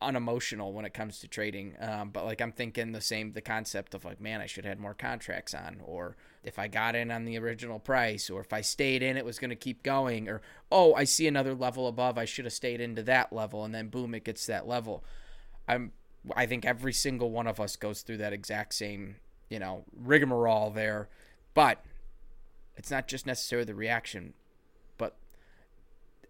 unemotional 0.00 0.72
when 0.72 0.84
it 0.84 0.92
comes 0.92 1.20
to 1.20 1.28
trading, 1.28 1.74
um, 1.80 2.10
but 2.10 2.24
like 2.24 2.40
I'm 2.40 2.52
thinking 2.52 2.92
the 2.92 3.00
same, 3.00 3.32
the 3.32 3.40
concept 3.40 3.94
of 3.94 4.04
like, 4.04 4.20
man, 4.20 4.40
I 4.40 4.46
should 4.46 4.64
have 4.64 4.72
had 4.72 4.80
more 4.80 4.94
contracts 4.94 5.54
on, 5.54 5.80
or 5.84 6.16
if 6.44 6.58
I 6.58 6.68
got 6.68 6.94
in 6.94 7.10
on 7.10 7.24
the 7.24 7.38
original 7.38 7.78
price, 7.78 8.28
or 8.28 8.40
if 8.40 8.52
I 8.52 8.60
stayed 8.60 9.02
in, 9.02 9.16
it 9.16 9.24
was 9.24 9.38
going 9.38 9.50
to 9.50 9.56
keep 9.56 9.82
going, 9.82 10.28
or 10.28 10.42
oh, 10.70 10.94
I 10.94 11.04
see 11.04 11.26
another 11.26 11.54
level 11.54 11.88
above, 11.88 12.18
I 12.18 12.24
should 12.24 12.44
have 12.44 12.52
stayed 12.52 12.80
into 12.80 13.02
that 13.04 13.32
level, 13.32 13.64
and 13.64 13.74
then 13.74 13.88
boom, 13.88 14.14
it 14.14 14.24
gets 14.24 14.46
that 14.46 14.68
level. 14.68 15.02
I'm 15.66 15.92
I 16.34 16.46
think 16.46 16.64
every 16.64 16.92
single 16.92 17.30
one 17.30 17.46
of 17.46 17.60
us 17.60 17.76
goes 17.76 18.02
through 18.02 18.16
that 18.18 18.32
exact 18.32 18.74
same, 18.74 19.16
you 19.48 19.58
know, 19.58 19.84
rigmarole 19.96 20.70
there. 20.70 21.08
But 21.54 21.84
it's 22.76 22.90
not 22.90 23.08
just 23.08 23.26
necessarily 23.26 23.64
the 23.64 23.74
reaction, 23.74 24.34
but 24.98 25.16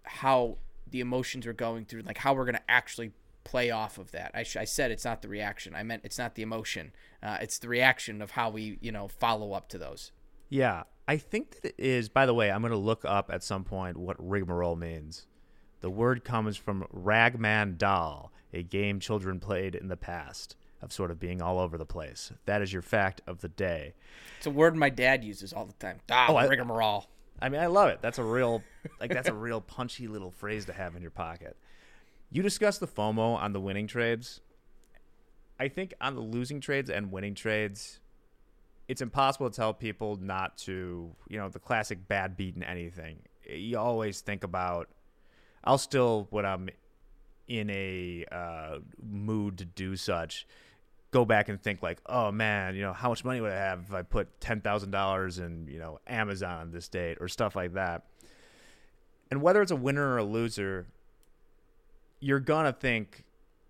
how 0.02 0.58
the 0.88 1.00
emotions 1.00 1.46
are 1.46 1.52
going 1.52 1.84
through, 1.84 2.02
like 2.02 2.18
how 2.18 2.34
we're 2.34 2.44
going 2.44 2.54
to 2.54 2.70
actually 2.70 3.12
play 3.46 3.70
off 3.70 3.98
of 3.98 4.10
that. 4.12 4.30
I, 4.34 4.42
sh- 4.42 4.56
I 4.56 4.64
said 4.64 4.90
it's 4.90 5.04
not 5.04 5.22
the 5.22 5.28
reaction. 5.28 5.74
I 5.74 5.82
meant 5.82 6.02
it's 6.04 6.18
not 6.18 6.34
the 6.34 6.42
emotion. 6.42 6.92
Uh, 7.22 7.38
it's 7.40 7.58
the 7.58 7.68
reaction 7.68 8.20
of 8.22 8.32
how 8.32 8.50
we, 8.50 8.78
you 8.80 8.92
know, 8.92 9.08
follow 9.08 9.52
up 9.52 9.68
to 9.70 9.78
those. 9.78 10.12
Yeah, 10.48 10.84
I 11.08 11.16
think 11.16 11.62
that 11.62 11.64
it 11.68 11.74
is. 11.78 12.08
By 12.08 12.26
the 12.26 12.34
way, 12.34 12.50
I'm 12.50 12.60
going 12.60 12.70
to 12.72 12.76
look 12.78 13.04
up 13.04 13.30
at 13.32 13.42
some 13.42 13.64
point 13.64 13.96
what 13.96 14.16
rigmarole 14.18 14.76
means. 14.76 15.26
The 15.80 15.90
word 15.90 16.24
comes 16.24 16.56
from 16.56 16.86
Ragman 16.90 17.76
Doll, 17.76 18.32
a 18.52 18.62
game 18.62 19.00
children 19.00 19.40
played 19.40 19.74
in 19.74 19.88
the 19.88 19.96
past 19.96 20.56
of 20.82 20.92
sort 20.92 21.10
of 21.10 21.18
being 21.18 21.40
all 21.40 21.58
over 21.58 21.78
the 21.78 21.86
place. 21.86 22.32
That 22.44 22.62
is 22.62 22.72
your 22.72 22.82
fact 22.82 23.20
of 23.26 23.40
the 23.40 23.48
day. 23.48 23.94
It's 24.38 24.46
a 24.46 24.50
word 24.50 24.76
my 24.76 24.90
dad 24.90 25.24
uses 25.24 25.52
all 25.52 25.64
the 25.66 25.72
time. 25.74 26.00
Ah, 26.10 26.26
Oh, 26.28 26.36
I- 26.36 26.46
rigmarole. 26.46 27.06
I 27.40 27.50
mean, 27.50 27.60
I 27.60 27.66
love 27.66 27.90
it. 27.90 28.00
That's 28.00 28.18
a 28.18 28.24
real, 28.24 28.62
like, 28.98 29.10
that's 29.10 29.28
a 29.28 29.34
real 29.34 29.60
punchy 29.60 30.08
little 30.08 30.30
phrase 30.30 30.64
to 30.66 30.72
have 30.72 30.96
in 30.96 31.02
your 31.02 31.10
pocket. 31.10 31.54
You 32.36 32.42
discussed 32.42 32.80
the 32.80 32.86
FOMO 32.86 33.34
on 33.38 33.54
the 33.54 33.60
winning 33.62 33.86
trades. 33.86 34.42
I 35.58 35.68
think 35.68 35.94
on 36.02 36.14
the 36.14 36.20
losing 36.20 36.60
trades 36.60 36.90
and 36.90 37.10
winning 37.10 37.34
trades, 37.34 37.98
it's 38.88 39.00
impossible 39.00 39.48
to 39.48 39.56
tell 39.56 39.72
people 39.72 40.18
not 40.20 40.58
to, 40.58 41.16
you 41.30 41.38
know, 41.38 41.48
the 41.48 41.58
classic 41.58 42.06
bad 42.08 42.36
beating 42.36 42.62
anything. 42.62 43.20
You 43.48 43.78
always 43.78 44.20
think 44.20 44.44
about, 44.44 44.90
I'll 45.64 45.78
still, 45.78 46.26
when 46.28 46.44
I'm 46.44 46.68
in 47.48 47.70
a 47.70 48.26
uh, 48.30 48.78
mood 49.02 49.56
to 49.56 49.64
do 49.64 49.96
such, 49.96 50.46
go 51.12 51.24
back 51.24 51.48
and 51.48 51.58
think 51.58 51.82
like, 51.82 52.02
oh 52.04 52.30
man, 52.32 52.74
you 52.74 52.82
know, 52.82 52.92
how 52.92 53.08
much 53.08 53.24
money 53.24 53.40
would 53.40 53.52
I 53.52 53.56
have 53.56 53.84
if 53.88 53.94
I 53.94 54.02
put 54.02 54.42
ten 54.42 54.60
thousand 54.60 54.90
dollars 54.90 55.38
in, 55.38 55.68
you 55.68 55.78
know, 55.78 56.00
Amazon 56.06 56.70
this 56.70 56.86
date 56.86 57.16
or 57.18 57.28
stuff 57.28 57.56
like 57.56 57.72
that. 57.72 58.04
And 59.30 59.40
whether 59.40 59.62
it's 59.62 59.72
a 59.72 59.76
winner 59.76 60.06
or 60.06 60.18
a 60.18 60.24
loser, 60.24 60.86
you're 62.20 62.40
gonna 62.40 62.72
think 62.72 63.24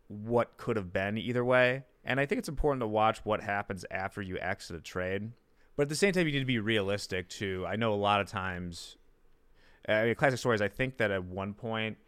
what 0.08 0.56
could 0.56 0.76
have 0.76 0.92
been 0.92 1.18
either 1.18 1.44
way. 1.44 1.84
And 2.04 2.20
I 2.20 2.26
think 2.26 2.38
it's 2.38 2.48
important 2.48 2.80
to 2.80 2.86
watch 2.86 3.20
what 3.24 3.40
happens 3.42 3.84
after 3.90 4.22
you 4.22 4.38
exit 4.38 4.76
a 4.76 4.80
trade. 4.80 5.32
But 5.76 5.84
at 5.84 5.88
the 5.88 5.96
same 5.96 6.12
time, 6.12 6.26
you 6.26 6.32
need 6.32 6.40
to 6.40 6.46
be 6.46 6.58
realistic 6.58 7.28
too. 7.28 7.64
I 7.68 7.76
know 7.76 7.92
a 7.92 7.96
lot 7.96 8.20
of 8.20 8.28
times, 8.28 8.96
I 9.88 10.04
mean, 10.04 10.14
classic 10.14 10.38
stories. 10.38 10.62
I 10.62 10.68
think 10.68 10.98
that 10.98 11.10
at 11.10 11.24
one 11.24 11.52
point, 11.52 11.98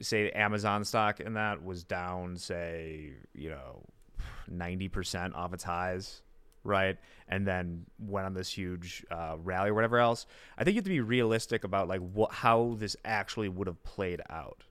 say 0.00 0.30
Amazon 0.30 0.84
stock 0.84 1.20
and 1.20 1.36
that 1.36 1.62
was 1.62 1.84
down, 1.84 2.36
say, 2.36 3.12
you 3.34 3.50
know, 3.50 3.84
ninety 4.48 4.88
percent 4.88 5.34
off 5.34 5.52
its 5.52 5.64
highs, 5.64 6.22
right? 6.64 6.96
And 7.28 7.46
then 7.46 7.84
went 7.98 8.26
on 8.26 8.34
this 8.34 8.48
huge 8.48 9.04
uh, 9.10 9.36
rally 9.42 9.70
or 9.70 9.74
whatever 9.74 9.98
else. 9.98 10.26
I 10.56 10.64
think 10.64 10.74
you 10.74 10.78
have 10.78 10.84
to 10.84 10.90
be 10.90 11.00
realistic 11.00 11.64
about 11.64 11.88
like 11.88 12.00
what 12.00 12.32
how 12.32 12.76
this 12.78 12.96
actually 13.04 13.48
would 13.48 13.66
have 13.66 13.82
played 13.82 14.22
out 14.30 14.64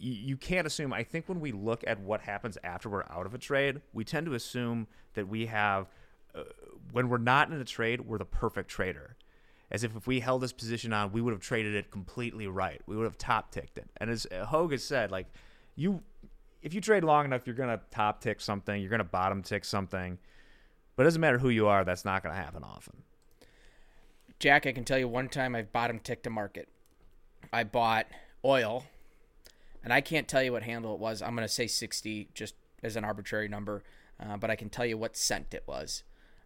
you, 0.00 0.36
can't 0.36 0.66
assume. 0.66 0.92
I 0.92 1.02
think 1.02 1.28
when 1.28 1.40
we 1.40 1.52
look 1.52 1.84
at 1.86 2.00
what 2.00 2.20
happens 2.20 2.56
after 2.62 2.88
we're 2.88 3.04
out 3.10 3.26
of 3.26 3.34
a 3.34 3.38
trade, 3.38 3.80
we 3.92 4.04
tend 4.04 4.26
to 4.26 4.34
assume 4.34 4.86
that 5.14 5.28
we 5.28 5.46
have, 5.46 5.88
uh, 6.34 6.42
when 6.92 7.08
we're 7.08 7.18
not 7.18 7.50
in 7.50 7.60
a 7.60 7.64
trade, 7.64 8.02
we're 8.02 8.18
the 8.18 8.24
perfect 8.24 8.68
trader. 8.68 9.16
As 9.70 9.84
if 9.84 9.94
if 9.96 10.06
we 10.06 10.20
held 10.20 10.42
this 10.42 10.52
position 10.52 10.92
on, 10.92 11.12
we 11.12 11.20
would 11.20 11.32
have 11.32 11.42
traded 11.42 11.74
it 11.74 11.90
completely 11.90 12.46
right. 12.46 12.80
We 12.86 12.96
would 12.96 13.04
have 13.04 13.18
top 13.18 13.50
ticked 13.50 13.76
it. 13.76 13.88
And 13.98 14.08
as 14.08 14.26
Hogue 14.46 14.72
has 14.72 14.82
said, 14.82 15.10
like 15.10 15.26
you, 15.76 16.02
if 16.62 16.72
you 16.72 16.80
trade 16.80 17.04
long 17.04 17.26
enough, 17.26 17.42
you're 17.46 17.56
gonna 17.56 17.80
top 17.90 18.20
tick 18.22 18.40
something. 18.40 18.80
You're 18.80 18.90
gonna 18.90 19.04
bottom 19.04 19.42
tick 19.42 19.64
something. 19.64 20.18
But 20.96 21.02
it 21.02 21.06
doesn't 21.08 21.20
matter 21.20 21.38
who 21.38 21.50
you 21.50 21.66
are. 21.66 21.84
That's 21.84 22.04
not 22.04 22.22
gonna 22.22 22.34
happen 22.34 22.64
often. 22.64 23.02
Jack, 24.38 24.66
I 24.66 24.72
can 24.72 24.84
tell 24.84 24.98
you 24.98 25.08
one 25.08 25.28
time 25.28 25.54
I 25.54 25.62
bottom 25.62 25.98
ticked 25.98 26.26
a 26.26 26.30
market. 26.30 26.68
I 27.52 27.64
bought 27.64 28.06
oil 28.44 28.84
and 29.88 29.94
I 29.94 30.02
can't 30.02 30.28
tell 30.28 30.42
you 30.42 30.52
what 30.52 30.64
handle 30.64 30.92
it 30.92 31.00
was. 31.00 31.22
I'm 31.22 31.34
going 31.34 31.48
to 31.48 31.52
say 31.52 31.66
60 31.66 32.28
just 32.34 32.54
as 32.82 32.94
an 32.96 33.06
arbitrary 33.06 33.48
number, 33.48 33.82
uh, 34.20 34.36
but 34.36 34.50
I 34.50 34.54
can 34.54 34.68
tell 34.68 34.84
you 34.84 34.98
what 34.98 35.16
cent 35.16 35.54
it 35.54 35.64
was. 35.66 36.02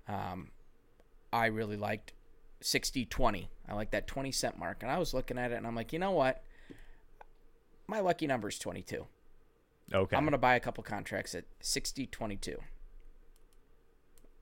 Um, 0.06 0.52
I 1.32 1.46
really 1.46 1.76
liked 1.76 2.12
60 2.60 3.04
20. 3.04 3.50
I 3.68 3.74
like 3.74 3.90
that 3.90 4.06
20 4.06 4.30
cent 4.30 4.58
mark. 4.60 4.84
And 4.84 4.92
I 4.92 4.98
was 5.00 5.12
looking 5.12 5.38
at 5.38 5.50
it 5.50 5.56
and 5.56 5.66
I'm 5.66 5.74
like, 5.74 5.92
you 5.92 5.98
know 5.98 6.12
what? 6.12 6.44
My 7.88 7.98
lucky 7.98 8.28
number 8.28 8.46
is 8.46 8.60
22. 8.60 9.06
Okay. 9.92 10.16
I'm 10.16 10.22
going 10.22 10.30
to 10.30 10.38
buy 10.38 10.54
a 10.54 10.60
couple 10.60 10.84
contracts 10.84 11.34
at 11.34 11.42
60 11.62 12.06
22. 12.06 12.58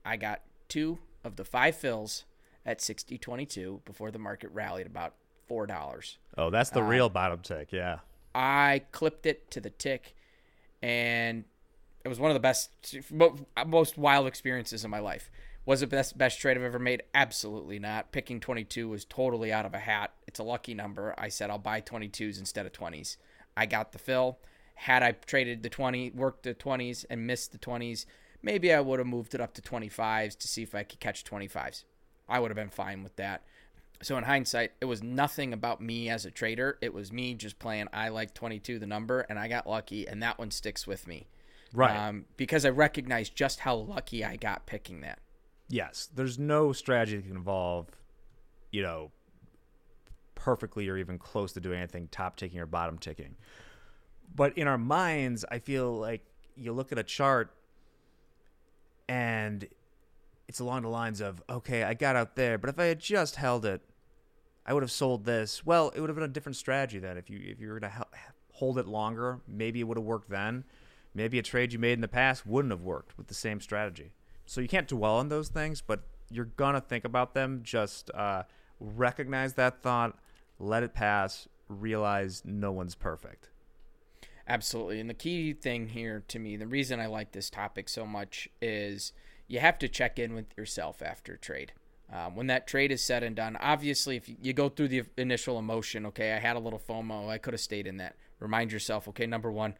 I 0.05 0.15
got 0.15 0.41
two 0.67 0.99
of 1.23 1.37
the 1.37 1.43
five 1.43 1.75
fills 1.75 2.25
at 2.67 2.79
60 2.81 3.17
22 3.17 3.81
before 3.83 4.11
the 4.11 4.19
market 4.19 4.51
rallied 4.53 4.85
about 4.85 5.15
$4. 5.49 6.17
Oh, 6.37 6.51
that's 6.51 6.69
the 6.69 6.81
uh, 6.81 6.87
real 6.87 7.09
bottom 7.09 7.39
tick. 7.39 7.71
Yeah. 7.71 7.97
I 8.33 8.83
clipped 8.91 9.25
it 9.25 9.51
to 9.51 9.59
the 9.59 9.69
tick, 9.69 10.15
and 10.81 11.43
it 12.03 12.07
was 12.07 12.19
one 12.19 12.31
of 12.31 12.35
the 12.35 12.39
best, 12.39 12.71
most 13.65 13.97
wild 13.97 14.27
experiences 14.27 14.83
in 14.83 14.91
my 14.91 14.99
life. 14.99 15.29
Was 15.65 15.81
it 15.81 15.89
the 15.89 15.97
best 15.97 16.17
best 16.17 16.39
trade 16.39 16.57
I've 16.57 16.63
ever 16.63 16.79
made? 16.79 17.03
Absolutely 17.13 17.77
not. 17.77 18.11
Picking 18.11 18.39
22 18.39 18.89
was 18.89 19.05
totally 19.05 19.53
out 19.53 19.65
of 19.65 19.75
a 19.75 19.79
hat. 19.79 20.11
It's 20.27 20.39
a 20.39 20.43
lucky 20.43 20.73
number. 20.73 21.13
I 21.17 21.29
said 21.29 21.49
I'll 21.49 21.59
buy 21.59 21.81
22s 21.81 22.39
instead 22.39 22.65
of 22.65 22.73
20s. 22.73 23.17
I 23.55 23.67
got 23.67 23.91
the 23.91 23.99
fill. 23.99 24.39
Had 24.73 25.03
I 25.03 25.11
traded 25.11 25.61
the 25.61 25.69
20, 25.69 26.11
worked 26.11 26.43
the 26.43 26.55
20s 26.55 27.05
and 27.09 27.27
missed 27.27 27.51
the 27.51 27.59
20s, 27.59 28.05
maybe 28.41 28.73
I 28.73 28.81
would 28.81 28.97
have 28.97 29.07
moved 29.07 29.35
it 29.35 29.41
up 29.41 29.53
to 29.53 29.61
25s 29.61 30.35
to 30.39 30.47
see 30.47 30.63
if 30.63 30.73
I 30.73 30.81
could 30.81 30.99
catch 30.99 31.23
25s. 31.23 31.83
I 32.27 32.39
would 32.39 32.49
have 32.49 32.55
been 32.55 32.69
fine 32.69 33.03
with 33.03 33.15
that. 33.17 33.43
So 34.03 34.17
in 34.17 34.23
hindsight, 34.23 34.71
it 34.81 34.85
was 34.85 35.03
nothing 35.03 35.53
about 35.53 35.81
me 35.81 36.09
as 36.09 36.25
a 36.25 36.31
trader. 36.31 36.77
It 36.81 36.93
was 36.93 37.11
me 37.11 37.35
just 37.35 37.59
playing. 37.59 37.87
I 37.93 38.09
like 38.09 38.33
22, 38.33 38.79
the 38.79 38.87
number, 38.87 39.21
and 39.21 39.37
I 39.37 39.47
got 39.47 39.67
lucky, 39.67 40.07
and 40.07 40.23
that 40.23 40.39
one 40.39 40.51
sticks 40.51 40.87
with 40.87 41.07
me. 41.07 41.27
Right. 41.73 41.95
Um, 41.95 42.25
because 42.35 42.65
I 42.65 42.69
recognize 42.69 43.29
just 43.29 43.61
how 43.61 43.75
lucky 43.75 44.25
I 44.25 44.35
got 44.35 44.65
picking 44.65 45.01
that. 45.01 45.19
Yes. 45.69 46.09
There's 46.13 46.39
no 46.39 46.73
strategy 46.73 47.17
that 47.17 47.27
can 47.27 47.35
involve, 47.35 47.87
you 48.71 48.81
know, 48.81 49.11
perfectly 50.35 50.89
or 50.89 50.97
even 50.97 51.17
close 51.19 51.53
to 51.53 51.59
doing 51.59 51.77
anything 51.77 52.07
top 52.11 52.35
ticking 52.35 52.59
or 52.59 52.65
bottom 52.65 52.97
ticking. 52.97 53.35
But 54.33 54.57
in 54.57 54.67
our 54.67 54.77
minds, 54.77 55.45
I 55.49 55.59
feel 55.59 55.93
like 55.93 56.25
you 56.55 56.73
look 56.73 56.91
at 56.91 56.97
a 56.97 57.03
chart 57.03 57.53
and 59.07 59.67
it's 60.47 60.59
along 60.59 60.81
the 60.81 60.89
lines 60.89 61.21
of, 61.21 61.43
okay, 61.49 61.83
I 61.83 61.93
got 61.93 62.15
out 62.15 62.35
there, 62.35 62.57
but 62.57 62.69
if 62.69 62.79
I 62.79 62.85
had 62.85 62.99
just 62.99 63.35
held 63.35 63.65
it, 63.65 63.81
I 64.65 64.73
would 64.73 64.83
have 64.83 64.91
sold 64.91 65.25
this. 65.25 65.65
Well, 65.65 65.89
it 65.95 65.99
would 65.99 66.09
have 66.09 66.15
been 66.15 66.23
a 66.23 66.27
different 66.27 66.55
strategy 66.55 66.99
then. 66.99 67.17
If 67.17 67.29
you 67.29 67.39
if 67.43 67.59
you 67.59 67.67
were 67.69 67.79
going 67.79 67.91
to 67.91 68.05
hold 68.53 68.77
it 68.77 68.87
longer, 68.87 69.39
maybe 69.47 69.79
it 69.79 69.83
would 69.83 69.97
have 69.97 70.05
worked 70.05 70.29
then. 70.29 70.63
Maybe 71.13 71.39
a 71.39 71.43
trade 71.43 71.73
you 71.73 71.79
made 71.79 71.93
in 71.93 72.01
the 72.01 72.07
past 72.07 72.45
wouldn't 72.45 72.71
have 72.71 72.81
worked 72.81 73.17
with 73.17 73.27
the 73.27 73.33
same 73.33 73.59
strategy. 73.59 74.11
So 74.45 74.61
you 74.61 74.67
can't 74.67 74.87
dwell 74.87 75.15
on 75.15 75.29
those 75.29 75.49
things, 75.49 75.81
but 75.81 76.03
you're 76.29 76.45
gonna 76.45 76.81
think 76.81 77.03
about 77.03 77.33
them. 77.33 77.61
Just 77.63 78.11
uh, 78.13 78.43
recognize 78.79 79.53
that 79.55 79.81
thought, 79.81 80.17
let 80.59 80.83
it 80.83 80.93
pass, 80.93 81.47
realize 81.67 82.43
no 82.45 82.71
one's 82.71 82.95
perfect. 82.95 83.49
Absolutely, 84.47 84.99
and 84.99 85.09
the 85.09 85.13
key 85.13 85.53
thing 85.53 85.89
here 85.89 86.23
to 86.27 86.39
me, 86.39 86.55
the 86.55 86.67
reason 86.67 86.99
I 86.99 87.05
like 87.05 87.31
this 87.31 87.49
topic 87.49 87.89
so 87.89 88.05
much 88.05 88.49
is 88.61 89.13
you 89.47 89.59
have 89.59 89.79
to 89.79 89.87
check 89.87 90.17
in 90.17 90.33
with 90.33 90.57
yourself 90.57 91.01
after 91.01 91.35
trade. 91.35 91.73
Um, 92.11 92.35
when 92.35 92.47
that 92.47 92.67
trade 92.67 92.91
is 92.91 93.03
said 93.03 93.23
and 93.23 93.35
done, 93.35 93.57
obviously, 93.61 94.17
if 94.17 94.29
you 94.41 94.53
go 94.53 94.67
through 94.67 94.89
the 94.89 95.03
initial 95.17 95.57
emotion, 95.57 96.05
okay, 96.07 96.33
I 96.33 96.39
had 96.39 96.57
a 96.57 96.59
little 96.59 96.79
FOMO, 96.79 97.29
I 97.29 97.37
could 97.37 97.53
have 97.53 97.61
stayed 97.61 97.87
in 97.87 97.97
that. 97.97 98.15
Remind 98.39 98.71
yourself, 98.71 99.07
okay, 99.07 99.25
number 99.25 99.51
one, 99.51 99.75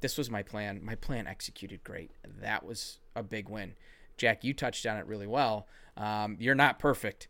this 0.00 0.16
was 0.16 0.30
my 0.30 0.42
plan. 0.42 0.80
My 0.82 0.94
plan 0.94 1.26
executed 1.26 1.84
great. 1.84 2.12
That 2.40 2.64
was 2.64 2.98
a 3.14 3.22
big 3.22 3.48
win. 3.48 3.74
Jack, 4.16 4.44
you 4.44 4.54
touched 4.54 4.86
on 4.86 4.96
it 4.96 5.06
really 5.06 5.26
well. 5.26 5.66
Um, 5.96 6.36
you're 6.40 6.54
not 6.54 6.78
perfect. 6.78 7.28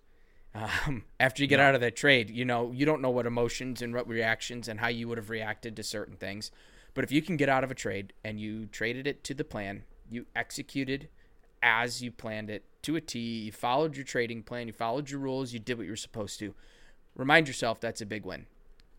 Um, 0.55 1.05
after 1.21 1.43
you 1.43 1.49
get 1.49 1.59
no. 1.59 1.65
out 1.65 1.75
of 1.75 1.81
that 1.81 1.97
trade, 1.97 2.31
you 2.31 2.45
know, 2.45 2.71
you 2.73 2.87
don't 2.87 3.03
know 3.03 3.11
what 3.11 3.26
emotions 3.26 3.83
and 3.83 3.95
what 3.95 4.09
reactions 4.09 4.69
and 4.69 4.79
how 4.79 4.88
you 4.88 5.09
would 5.09 5.19
have 5.19 5.31
reacted 5.31 5.76
to 5.76 5.83
certain 5.83 6.17
things. 6.17 6.50
But 6.95 7.05
if 7.05 7.12
you 7.12 7.21
can 7.21 7.37
get 7.37 7.49
out 7.49 7.65
of 7.65 7.71
a 7.71 7.75
trade 7.75 8.12
and 8.25 8.41
you 8.41 8.67
traded 8.67 9.07
it 9.07 9.25
to 9.25 9.35
the 9.35 9.45
plan, 9.45 9.83
you 10.09 10.26
executed 10.35 11.09
as 11.63 12.03
you 12.03 12.11
planned 12.11 12.51
it 12.51 12.65
to 12.83 12.97
a 12.97 13.01
T. 13.01 13.19
You 13.19 13.53
followed 13.53 13.97
your 13.97 14.05
trading 14.05 14.43
plan, 14.43 14.67
you 14.67 14.73
followed 14.73 15.11
your 15.11 15.21
rules, 15.21 15.53
you 15.53 15.59
did 15.59 15.77
what 15.77 15.85
you 15.85 15.93
were 15.93 15.97
supposed 15.97 16.39
to. 16.39 16.55
Remind 17.15 17.49
yourself 17.49 17.81
that's 17.81 18.01
a 18.01 18.07
big 18.07 18.25
win. 18.25 18.47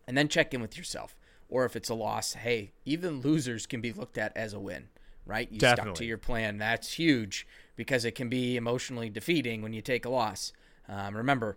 And 0.06 0.16
then 0.16 0.28
check 0.28 0.52
in 0.54 0.60
with 0.60 0.76
yourself. 0.76 1.14
Or 1.48 1.64
if 1.64 1.76
it's 1.76 1.88
a 1.88 1.94
loss, 1.94 2.34
hey, 2.34 2.72
even 2.84 3.20
losers 3.20 3.66
can 3.66 3.80
be 3.80 3.92
looked 3.92 4.18
at 4.18 4.36
as 4.36 4.52
a 4.52 4.60
win, 4.60 4.88
right? 5.24 5.50
You 5.50 5.58
Definitely. 5.58 5.90
stuck 5.90 5.98
to 5.98 6.04
your 6.04 6.18
plan. 6.18 6.58
That's 6.58 6.92
huge 6.92 7.46
because 7.76 8.04
it 8.04 8.14
can 8.14 8.28
be 8.28 8.56
emotionally 8.56 9.08
defeating 9.08 9.62
when 9.62 9.72
you 9.72 9.80
take 9.80 10.04
a 10.04 10.10
loss. 10.10 10.52
Um, 10.88 11.16
remember, 11.16 11.56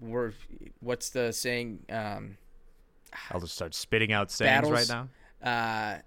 we're 0.00 0.32
what's 0.80 1.10
the 1.10 1.32
saying? 1.32 1.80
Um, 1.88 2.36
I'll 3.30 3.40
just 3.40 3.54
start 3.54 3.74
spitting 3.74 4.12
out 4.12 4.30
sayings 4.30 4.50
battles, 4.50 4.90
right 4.90 5.08
now. 5.42 5.48
Uh, 5.50 5.98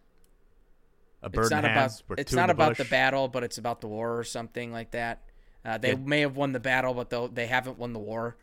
a 1.27 1.29
bird 1.29 1.43
it's 1.43 1.51
not 1.51 1.65
about 1.65 2.01
it's 2.17 2.33
not 2.33 2.47
the 2.47 2.51
about 2.51 2.69
bush. 2.69 2.77
the 2.77 2.85
battle, 2.85 3.27
but 3.27 3.43
it's 3.43 3.57
about 3.57 3.81
the 3.81 3.87
war 3.87 4.17
or 4.17 4.23
something 4.23 4.71
like 4.71 4.91
that. 4.91 5.21
Uh, 5.63 5.77
they 5.77 5.95
may 5.95 6.21
have 6.21 6.35
won 6.35 6.53
the 6.53 6.59
battle, 6.59 6.93
but 6.93 7.09
they 7.09 7.27
they 7.33 7.47
haven't 7.47 7.77
won 7.77 7.93
the 7.93 7.99
war. 7.99 8.35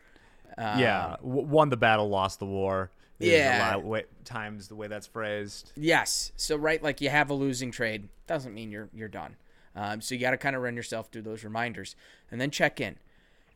Um, 0.57 0.79
yeah, 0.79 1.17
w- 1.23 1.47
won 1.47 1.71
the 1.71 1.77
battle, 1.77 2.09
lost 2.09 2.39
the 2.39 2.47
war. 2.47 2.91
There's 3.19 3.33
yeah, 3.33 3.59
a 3.59 3.65
lot 3.67 3.79
of 3.79 3.85
way, 3.85 4.05
times 4.25 4.69
the 4.69 4.75
way 4.75 4.89
that's 4.89 5.07
phrased. 5.07 5.73
Yes, 5.77 6.33
so 6.37 6.57
right, 6.57 6.83
like 6.83 7.01
you 7.01 7.11
have 7.11 7.31
a 7.31 7.35
losing 7.35 7.71
trade 7.71 8.09
doesn't 8.27 8.53
mean 8.53 8.71
you're 8.71 8.89
you're 8.93 9.09
done. 9.09 9.37
Um, 9.77 10.01
so 10.01 10.15
you 10.15 10.21
got 10.21 10.31
to 10.31 10.37
kind 10.37 10.55
of 10.55 10.63
run 10.63 10.77
yourself 10.77 11.09
through 11.11 11.23
those 11.23 11.43
reminders 11.43 11.97
and 12.31 12.41
then 12.41 12.51
check 12.51 12.81
in. 12.81 12.97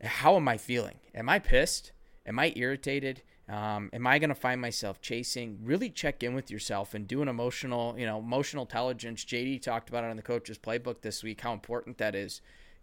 How 0.01 0.35
am 0.35 0.47
I 0.47 0.57
feeling? 0.57 0.95
Am 1.15 1.29
I 1.29 1.39
pissed? 1.39 1.91
Am 2.25 2.39
I 2.39 2.53
irritated? 2.55 3.21
Um, 3.49 3.89
am 3.93 4.05
I 4.05 4.19
going 4.19 4.29
to 4.29 4.35
find 4.35 4.61
myself 4.61 5.01
chasing? 5.01 5.57
Really 5.63 5.89
check 5.89 6.21
in 6.21 6.35
with 6.35 6.51
yourself 6.51 6.93
and 6.93 7.07
do 7.07 7.23
an 7.23 7.27
emotional, 7.27 7.95
you 7.97 8.05
know, 8.05 8.19
emotional 8.19 8.65
intelligence. 8.65 9.25
JD 9.25 9.63
talked 9.63 9.89
about 9.89 10.03
it 10.03 10.07
in 10.07 10.17
the 10.17 10.23
coach's 10.23 10.59
playbook 10.59 11.01
this 11.01 11.23
week, 11.23 11.41
how 11.41 11.53
important 11.53 11.97
that 11.97 12.13
is. 12.13 12.41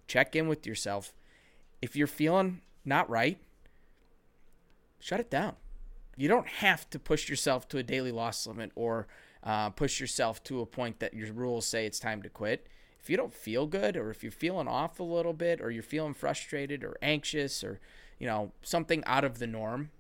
Check 0.09 0.35
in 0.35 0.49
with 0.49 0.67
yourself. 0.67 1.13
If 1.81 1.95
you're 1.95 2.09
feeling 2.09 2.63
not 2.85 3.09
right, 3.09 3.39
shut 4.99 5.21
it 5.21 5.31
down. 5.31 5.55
You 6.17 6.27
don't 6.27 6.49
have 6.49 6.91
to 6.91 6.99
push 6.99 7.29
yourself 7.29 7.69
to 7.69 7.79
a 7.79 7.83
daily 7.85 8.11
loss 8.11 8.45
limit 8.47 8.73
or 8.75 9.07
uh, 9.45 9.71
push 9.71 10.01
yourself 10.01 10.43
to 10.45 10.61
a 10.61 10.67
point 10.67 10.99
that 10.99 11.15
your 11.15 11.33
rules 11.33 11.69
say 11.69 11.87
it's 11.87 12.01
time 12.01 12.23
to 12.23 12.29
quit. 12.29 12.67
If 12.99 13.09
you 13.09 13.17
don't 13.17 13.35
feel 13.35 13.67
good, 13.67 13.97
or 13.97 14.11
if 14.11 14.25
you're 14.25 14.33
feeling 14.33 14.67
off 14.67 14.99
a 14.99 15.05
little 15.05 15.33
bit, 15.33 15.61
or 15.61 15.71
you're 15.71 15.85
feeling 15.85 16.15
frustrated 16.15 16.83
or 16.83 16.97
anxious, 17.01 17.63
or 17.63 17.79
you 18.19 18.27
know 18.27 18.51
something 18.63 19.05
out 19.07 19.23
of 19.23 19.39
the 19.39 19.47
norm, 19.47 19.91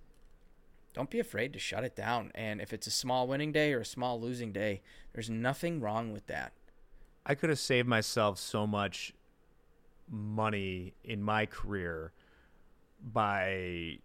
don't 0.96 1.10
be 1.10 1.20
afraid 1.20 1.52
to 1.52 1.58
shut 1.58 1.84
it 1.84 1.94
down. 1.94 2.32
And 2.34 2.58
if 2.58 2.72
it's 2.72 2.86
a 2.86 2.90
small 2.90 3.28
winning 3.28 3.52
day 3.52 3.74
or 3.74 3.80
a 3.80 3.84
small 3.84 4.18
losing 4.18 4.50
day, 4.50 4.80
there's 5.12 5.28
nothing 5.28 5.78
wrong 5.78 6.10
with 6.10 6.26
that. 6.26 6.52
I 7.26 7.34
could 7.34 7.50
have 7.50 7.58
saved 7.58 7.86
myself 7.86 8.38
so 8.38 8.66
much 8.66 9.12
money 10.08 10.94
in 11.04 11.22
my 11.22 11.44
career 11.44 12.12
by 13.12 13.98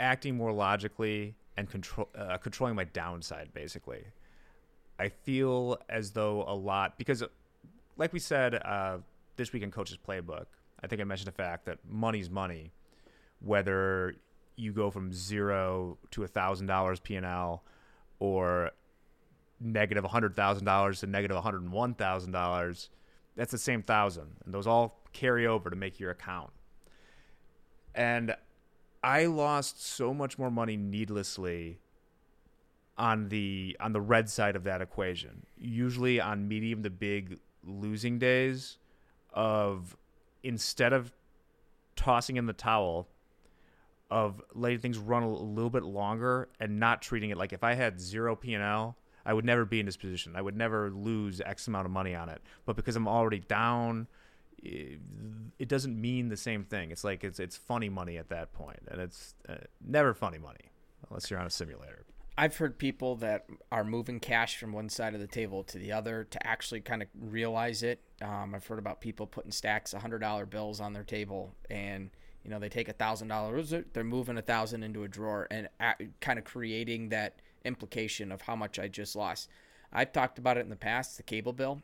acting 0.00 0.34
more 0.34 0.52
logically 0.52 1.34
and 1.58 1.68
control 1.68 2.08
uh, 2.16 2.38
controlling 2.38 2.74
my 2.74 2.84
downside 2.84 3.52
basically. 3.52 4.04
I 4.98 5.10
feel 5.10 5.78
as 5.90 6.12
though 6.12 6.44
a 6.48 6.54
lot 6.54 6.96
because, 6.96 7.22
like 7.98 8.14
we 8.14 8.18
said, 8.18 8.54
uh, 8.54 8.98
this 9.36 9.52
week 9.52 9.62
in 9.62 9.70
Coach's 9.70 9.98
Playbook, 9.98 10.46
I 10.82 10.86
think 10.86 11.02
I 11.02 11.04
mentioned 11.04 11.28
the 11.28 11.32
fact 11.32 11.66
that 11.66 11.78
money's 11.86 12.30
money, 12.30 12.72
whether 13.40 14.14
you 14.58 14.72
go 14.72 14.90
from 14.90 15.12
zero 15.12 15.98
to 16.10 16.24
a 16.24 16.28
thousand 16.28 16.66
dollars 16.66 17.00
P 17.00 17.16
and 17.16 17.24
L, 17.24 17.62
or 18.18 18.72
negative 19.60 20.02
negative 20.02 20.10
hundred 20.10 20.36
thousand 20.36 20.64
dollars 20.64 21.00
to 21.00 21.06
negative 21.06 21.34
one 21.36 21.42
hundred 21.42 21.70
one 21.70 21.94
thousand 21.94 22.32
dollars, 22.32 22.90
that's 23.36 23.52
the 23.52 23.58
same 23.58 23.82
thousand, 23.82 24.36
and 24.44 24.52
those 24.52 24.66
all 24.66 25.00
carry 25.12 25.46
over 25.46 25.70
to 25.70 25.76
make 25.76 26.00
your 26.00 26.10
account. 26.10 26.50
And 27.94 28.34
I 29.02 29.26
lost 29.26 29.84
so 29.84 30.12
much 30.12 30.38
more 30.38 30.50
money 30.50 30.76
needlessly 30.76 31.78
on 32.96 33.28
the 33.28 33.76
on 33.80 33.92
the 33.92 34.00
red 34.00 34.28
side 34.28 34.56
of 34.56 34.64
that 34.64 34.80
equation. 34.80 35.46
Usually 35.56 36.20
on 36.20 36.48
medium 36.48 36.82
to 36.82 36.90
big 36.90 37.38
losing 37.64 38.18
days 38.18 38.78
of 39.32 39.96
instead 40.42 40.92
of 40.92 41.12
tossing 41.96 42.36
in 42.36 42.46
the 42.46 42.52
towel 42.52 43.08
of 44.10 44.40
letting 44.54 44.78
things 44.78 44.98
run 44.98 45.22
a 45.22 45.30
little 45.30 45.70
bit 45.70 45.82
longer 45.82 46.48
and 46.60 46.80
not 46.80 47.02
treating 47.02 47.30
it 47.30 47.36
like 47.36 47.52
if 47.52 47.62
I 47.62 47.74
had 47.74 48.00
zero 48.00 48.34
P&L, 48.34 48.96
I 49.26 49.34
would 49.34 49.44
never 49.44 49.66
be 49.66 49.80
in 49.80 49.86
this 49.86 49.96
position. 49.96 50.34
I 50.36 50.42
would 50.42 50.56
never 50.56 50.90
lose 50.90 51.40
X 51.40 51.68
amount 51.68 51.84
of 51.84 51.92
money 51.92 52.14
on 52.14 52.30
it. 52.30 52.40
But 52.64 52.76
because 52.76 52.96
I'm 52.96 53.06
already 53.06 53.40
down, 53.40 54.08
it, 54.62 55.00
it 55.58 55.68
doesn't 55.68 56.00
mean 56.00 56.28
the 56.28 56.36
same 56.36 56.64
thing. 56.64 56.90
It's 56.90 57.04
like 57.04 57.24
it's 57.24 57.38
it's 57.38 57.56
funny 57.56 57.88
money 57.88 58.16
at 58.16 58.30
that 58.30 58.52
point, 58.52 58.80
and 58.90 59.00
it's 59.00 59.34
uh, 59.48 59.56
never 59.84 60.14
funny 60.14 60.38
money 60.38 60.72
unless 61.08 61.30
you're 61.30 61.38
on 61.38 61.46
a 61.46 61.50
simulator. 61.50 62.04
I've 62.38 62.56
heard 62.56 62.78
people 62.78 63.16
that 63.16 63.46
are 63.72 63.82
moving 63.82 64.20
cash 64.20 64.58
from 64.58 64.72
one 64.72 64.88
side 64.88 65.12
of 65.12 65.20
the 65.20 65.26
table 65.26 65.64
to 65.64 65.78
the 65.78 65.90
other 65.90 66.24
to 66.30 66.46
actually 66.46 66.80
kind 66.80 67.02
of 67.02 67.08
realize 67.18 67.82
it. 67.82 68.00
Um, 68.22 68.54
I've 68.54 68.66
heard 68.66 68.78
about 68.78 69.00
people 69.00 69.26
putting 69.26 69.50
stacks 69.50 69.92
of 69.92 70.00
hundred 70.00 70.20
dollar 70.20 70.46
bills 70.46 70.80
on 70.80 70.92
their 70.92 71.04
table, 71.04 71.54
and 71.68 72.10
you 72.44 72.50
know 72.50 72.58
they 72.58 72.68
take 72.68 72.88
a 72.88 72.92
thousand 72.92 73.28
dollars, 73.28 73.74
they're 73.92 74.04
moving 74.04 74.38
a 74.38 74.42
thousand 74.42 74.82
into 74.82 75.04
a 75.04 75.08
drawer, 75.08 75.46
and 75.50 75.68
kind 76.20 76.38
of 76.38 76.44
creating 76.44 77.10
that 77.10 77.40
implication 77.64 78.32
of 78.32 78.42
how 78.42 78.56
much 78.56 78.78
I 78.78 78.88
just 78.88 79.16
lost. 79.16 79.48
I've 79.92 80.12
talked 80.12 80.38
about 80.38 80.56
it 80.56 80.60
in 80.60 80.70
the 80.70 80.76
past, 80.76 81.16
the 81.16 81.22
cable 81.22 81.52
bill. 81.52 81.82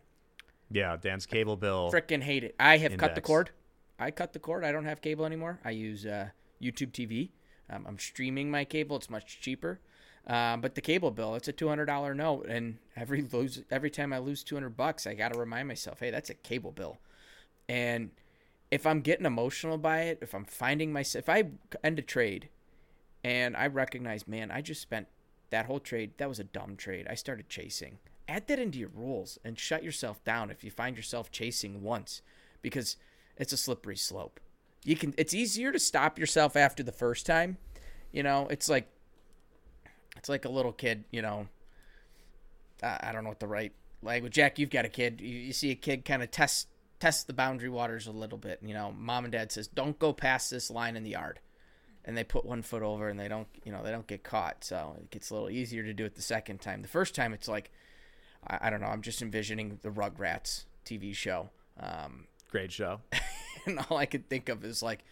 Yeah, 0.71 0.97
Dan's 0.97 1.27
cable 1.27 1.57
bill. 1.57 1.91
Freaking 1.93 2.23
hate 2.23 2.45
it. 2.45 2.55
I 2.59 2.79
have 2.79 2.93
index. 2.93 3.09
cut 3.09 3.15
the 3.15 3.21
cord. 3.21 3.51
I 3.99 4.11
cut 4.11 4.33
the 4.33 4.39
cord. 4.39 4.65
I 4.65 4.73
don't 4.73 4.85
have 4.85 5.01
cable 5.01 5.25
anymore. 5.25 5.61
I 5.65 5.71
use 5.71 6.05
uh, 6.05 6.29
YouTube 6.61 6.93
TV. 6.93 7.31
Um, 7.71 7.87
I'm 7.89 7.99
streaming 7.99 8.51
my 8.51 8.65
cable. 8.65 8.97
It's 8.97 9.09
much 9.09 9.41
cheaper. 9.41 9.81
Um, 10.27 10.61
but 10.61 10.75
the 10.75 10.81
cable 10.81 11.11
bill, 11.11 11.35
it's 11.35 11.49
a 11.49 11.53
two 11.53 11.69
hundred 11.69 11.87
dollar 11.87 12.15
note, 12.15 12.47
and 12.47 12.79
every 12.97 13.23
lose 13.23 13.63
every 13.71 13.91
time 13.91 14.13
I 14.13 14.19
lose 14.19 14.43
two 14.43 14.57
hundred 14.57 14.77
bucks, 14.77 15.07
I 15.07 15.15
got 15.15 15.33
to 15.33 15.39
remind 15.39 15.69
myself, 15.69 16.01
hey, 16.01 16.11
that's 16.11 16.31
a 16.31 16.35
cable 16.35 16.73
bill. 16.73 16.99
And 17.69 18.11
if 18.71 18.87
I'm 18.87 19.01
getting 19.01 19.27
emotional 19.27 19.79
by 19.79 20.03
it, 20.03 20.19
if 20.21 20.35
I'm 20.35 20.45
finding 20.45 20.93
myself, 20.93 21.25
if 21.25 21.29
I 21.29 21.45
end 21.83 21.99
a 21.99 22.03
trade, 22.03 22.49
and 23.23 23.57
I 23.57 23.67
recognize, 23.67 24.29
man, 24.29 24.51
I 24.51 24.61
just 24.61 24.83
spent 24.83 25.09
that 25.51 25.67
whole 25.67 25.81
trade. 25.81 26.13
That 26.19 26.29
was 26.29 26.39
a 26.39 26.45
dumb 26.45 26.77
trade. 26.77 27.07
I 27.09 27.15
started 27.15 27.49
chasing. 27.49 27.99
Add 28.29 28.47
that 28.49 28.59
into 28.59 28.79
your 28.79 28.91
rules 28.95 29.39
and 29.45 29.59
shut 29.59 29.83
yourself 29.83 30.23
down 30.25 30.51
if 30.51 30.65
you 30.65 30.71
find 30.71 30.97
yourself 30.97 31.31
chasing 31.31 31.83
once, 31.83 32.23
because 32.63 32.97
it's 33.37 33.53
a 33.53 33.57
slippery 33.57 33.97
slope. 33.97 34.41
You 34.85 34.97
can. 34.97 35.15
It's 35.17 35.33
easier 35.33 35.73
to 35.73 35.79
stop 35.79 36.19
yourself 36.19 36.57
after 36.57 36.83
the 36.83 36.93
first 36.93 37.25
time. 37.25 37.57
You 38.13 38.23
know, 38.23 38.47
it's 38.51 38.69
like 38.69 38.89
it's 40.17 40.29
like 40.29 40.45
a 40.45 40.51
little 40.51 40.73
kid, 40.73 41.05
you 41.11 41.23
know. 41.23 41.49
I, 42.83 43.13
don't 43.13 43.25
know 43.25 43.31
what 43.31 43.41
the 43.41 43.47
right 43.47 43.73
language. 44.03 44.35
Jack, 44.35 44.59
you've 44.59 44.69
got 44.69 44.85
a 44.85 44.91
kid. 44.91 45.21
You, 45.21 45.39
you 45.39 45.53
see 45.55 45.71
a 45.71 45.75
kid 45.75 46.05
kind 46.05 46.23
of 46.23 46.31
test 46.31 46.69
test 47.05 47.27
the 47.27 47.35
boundary 47.35 47.69
waters 47.69 48.07
a 48.07 48.13
little 48.13 48.39
bit. 48.39 48.61
You 48.63 48.73
know, 48.73 48.91
mom 48.91 49.27
and 49.27 49.33
dad 49.33 49.53
says, 49.53 49.69
"Don't 49.69 49.99
go 49.99 50.15
past 50.15 50.51
this 50.51 50.71
line 50.71 50.97
in 50.97 51.03
the 51.03 51.11
yard," 51.11 51.39
and 52.03 52.17
they 52.17 52.25
put 52.25 52.47
one 52.47 52.63
foot 52.63 52.83
over 52.83 53.11
and 53.11 53.21
they 53.21 53.29
don't, 53.29 53.47
you 53.63 53.73
know, 53.73 53.83
they 53.83 53.91
don't 53.91 54.07
get 54.07 54.25
caught. 54.25 54.65
So 54.65 54.97
it 54.99 55.11
gets 55.11 55.29
a 55.29 55.35
little 55.35 55.51
easier 55.51 55.83
to 55.83 55.93
do 55.93 56.07
it 56.07 56.15
the 56.15 56.23
second 56.23 56.63
time. 56.63 56.81
The 56.81 56.89
first 56.89 57.15
time, 57.15 57.35
it's 57.35 57.47
like, 57.47 57.71
I, 58.47 58.59
I 58.63 58.71
don't 58.71 58.81
know. 58.81 58.87
I'm 58.87 59.03
just 59.03 59.21
envisioning 59.21 59.81
the 59.83 59.91
Rugrats 59.91 60.65
TV 60.87 61.15
show. 61.15 61.51
Um, 61.79 62.27
Great 62.51 62.73
show. 62.73 63.03
and 63.67 63.81
all 63.91 63.99
I 63.99 64.07
could 64.07 64.31
think 64.31 64.49
of 64.49 64.65
is 64.65 64.83
like, 64.83 65.05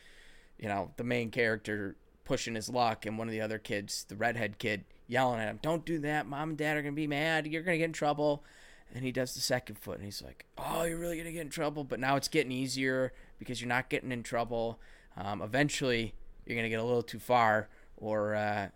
you 0.59 0.69
know, 0.69 0.93
the 0.97 1.05
main 1.05 1.31
character 1.31 1.97
pushing 2.25 2.55
his 2.55 2.71
luck, 2.71 3.05
and 3.05 3.19
one 3.19 3.29
of 3.29 3.33
the 3.33 3.43
other 3.43 3.59
kids, 3.59 4.07
the 4.09 4.17
redhead 4.17 4.59
kid, 4.59 4.85
yelling 5.09 5.41
at 5.41 5.49
him, 5.49 5.59
"Don't 5.61 5.85
do 5.85 5.99
that! 5.99 6.27
Mom 6.27 6.51
and 6.51 6.59
Dad 6.59 6.79
are 6.79 6.83
gonna 6.83 6.93
be 6.93 7.07
mad. 7.07 7.47
You're 7.47 7.63
gonna 7.63 7.77
get 7.77 7.85
in 7.85 7.93
trouble." 7.93 8.47
And 8.95 9.05
he 9.05 9.13
does 9.13 9.35
the 9.35 9.41
second 9.41 9.79
foot, 9.79 9.97
and 9.97 10.05
he's 10.05 10.23
like, 10.23 10.45
"Oh, 10.59 10.83
you're 10.83 10.99
really 10.99 11.17
gonna 11.17 11.33
get 11.33 11.41
in 11.41 11.49
trouble." 11.49 11.83
But 11.85 11.99
now 11.99 12.17
it's 12.17 12.29
getting 12.29 12.53
easier 12.53 13.13
because 13.39 13.61
you're 13.61 13.69
not 13.69 13.89
getting 13.89 14.13
in 14.13 14.23
trouble. 14.23 14.79
Um, 15.17 15.41
eventually, 15.41 16.15
you're 16.45 16.57
gonna 16.57 16.69
get 16.69 16.81
a 16.81 16.85
little 16.85 17.03
too 17.03 17.19
far, 17.19 17.69
or 17.97 18.35
uh, 18.35 18.69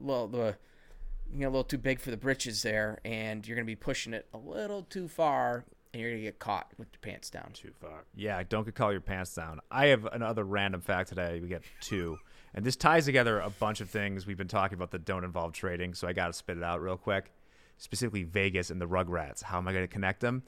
little 0.00 0.28
the 0.28 0.56
you 1.30 1.40
know 1.40 1.48
a 1.48 1.50
little 1.50 1.64
too 1.64 1.78
big 1.78 2.00
for 2.00 2.10
the 2.10 2.16
britches 2.16 2.62
there, 2.62 2.98
and 3.04 3.46
you're 3.46 3.56
gonna 3.56 3.66
be 3.66 3.76
pushing 3.76 4.14
it 4.14 4.26
a 4.32 4.38
little 4.38 4.84
too 4.84 5.06
far, 5.06 5.66
and 5.92 6.00
you're 6.00 6.12
gonna 6.12 6.22
get 6.22 6.38
caught 6.38 6.72
with 6.78 6.88
your 6.92 7.00
pants 7.00 7.28
down. 7.28 7.50
Too 7.52 7.72
far. 7.78 8.04
Yeah, 8.14 8.42
don't 8.48 8.64
get 8.64 8.74
caught 8.74 8.92
your 8.92 9.00
pants 9.02 9.34
down. 9.34 9.60
I 9.70 9.88
have 9.88 10.06
another 10.06 10.44
random 10.44 10.80
fact 10.80 11.10
today. 11.10 11.40
We 11.40 11.48
get 11.48 11.62
two. 11.80 12.18
And 12.54 12.64
this 12.64 12.76
ties 12.76 13.04
together 13.04 13.40
a 13.40 13.50
bunch 13.50 13.80
of 13.82 13.90
things 13.90 14.26
we've 14.26 14.38
been 14.38 14.48
talking 14.48 14.76
about 14.76 14.90
that 14.92 15.04
don't 15.04 15.24
involve 15.24 15.52
trading. 15.52 15.92
So 15.92 16.08
I 16.08 16.14
got 16.14 16.28
to 16.28 16.32
spit 16.32 16.56
it 16.56 16.62
out 16.62 16.80
real 16.80 16.96
quick. 16.96 17.30
Specifically, 17.78 18.24
Vegas 18.24 18.70
and 18.70 18.80
the 18.80 18.88
Rugrats. 18.88 19.42
How 19.42 19.58
am 19.58 19.68
I 19.68 19.72
going 19.72 19.84
to 19.84 19.92
connect 19.92 20.20
them? 20.20 20.42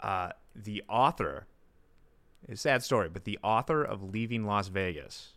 Uh, 0.00 0.30
the 0.54 0.82
author, 0.88 1.46
a 2.48 2.56
sad 2.56 2.82
story, 2.82 3.08
but 3.08 3.24
the 3.24 3.38
author 3.42 3.82
of 3.82 4.02
Leaving 4.02 4.46
Las 4.46 4.68
Vegas, 4.68 5.32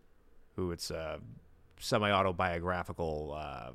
who 0.55 0.71
it's 0.71 0.91
a 0.91 1.19
semi 1.79 2.11
autobiographical 2.11 3.35
uh, 3.35 3.71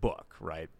book, 0.00 0.36
right? 0.40 0.70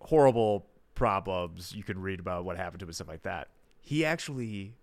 Horrible 0.00 0.66
problems. 0.94 1.74
You 1.74 1.82
can 1.82 2.00
read 2.00 2.20
about 2.20 2.44
what 2.44 2.56
happened 2.56 2.80
to 2.80 2.84
him 2.84 2.88
and 2.88 2.94
stuff 2.94 3.08
like 3.08 3.22
that. 3.22 3.48
He 3.80 4.04
actually 4.04 4.74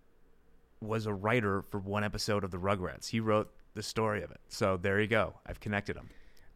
was 0.79 1.05
a 1.05 1.13
writer 1.13 1.61
for 1.63 1.79
one 1.79 2.03
episode 2.03 2.43
of 2.43 2.51
the 2.51 2.57
Rugrats. 2.57 3.07
He 3.07 3.19
wrote 3.19 3.51
the 3.73 3.83
story 3.83 4.23
of 4.23 4.31
it. 4.31 4.39
So 4.47 4.77
there 4.77 4.99
you 5.01 5.07
go. 5.07 5.35
I've 5.45 5.59
connected 5.59 5.95
him. 5.95 6.09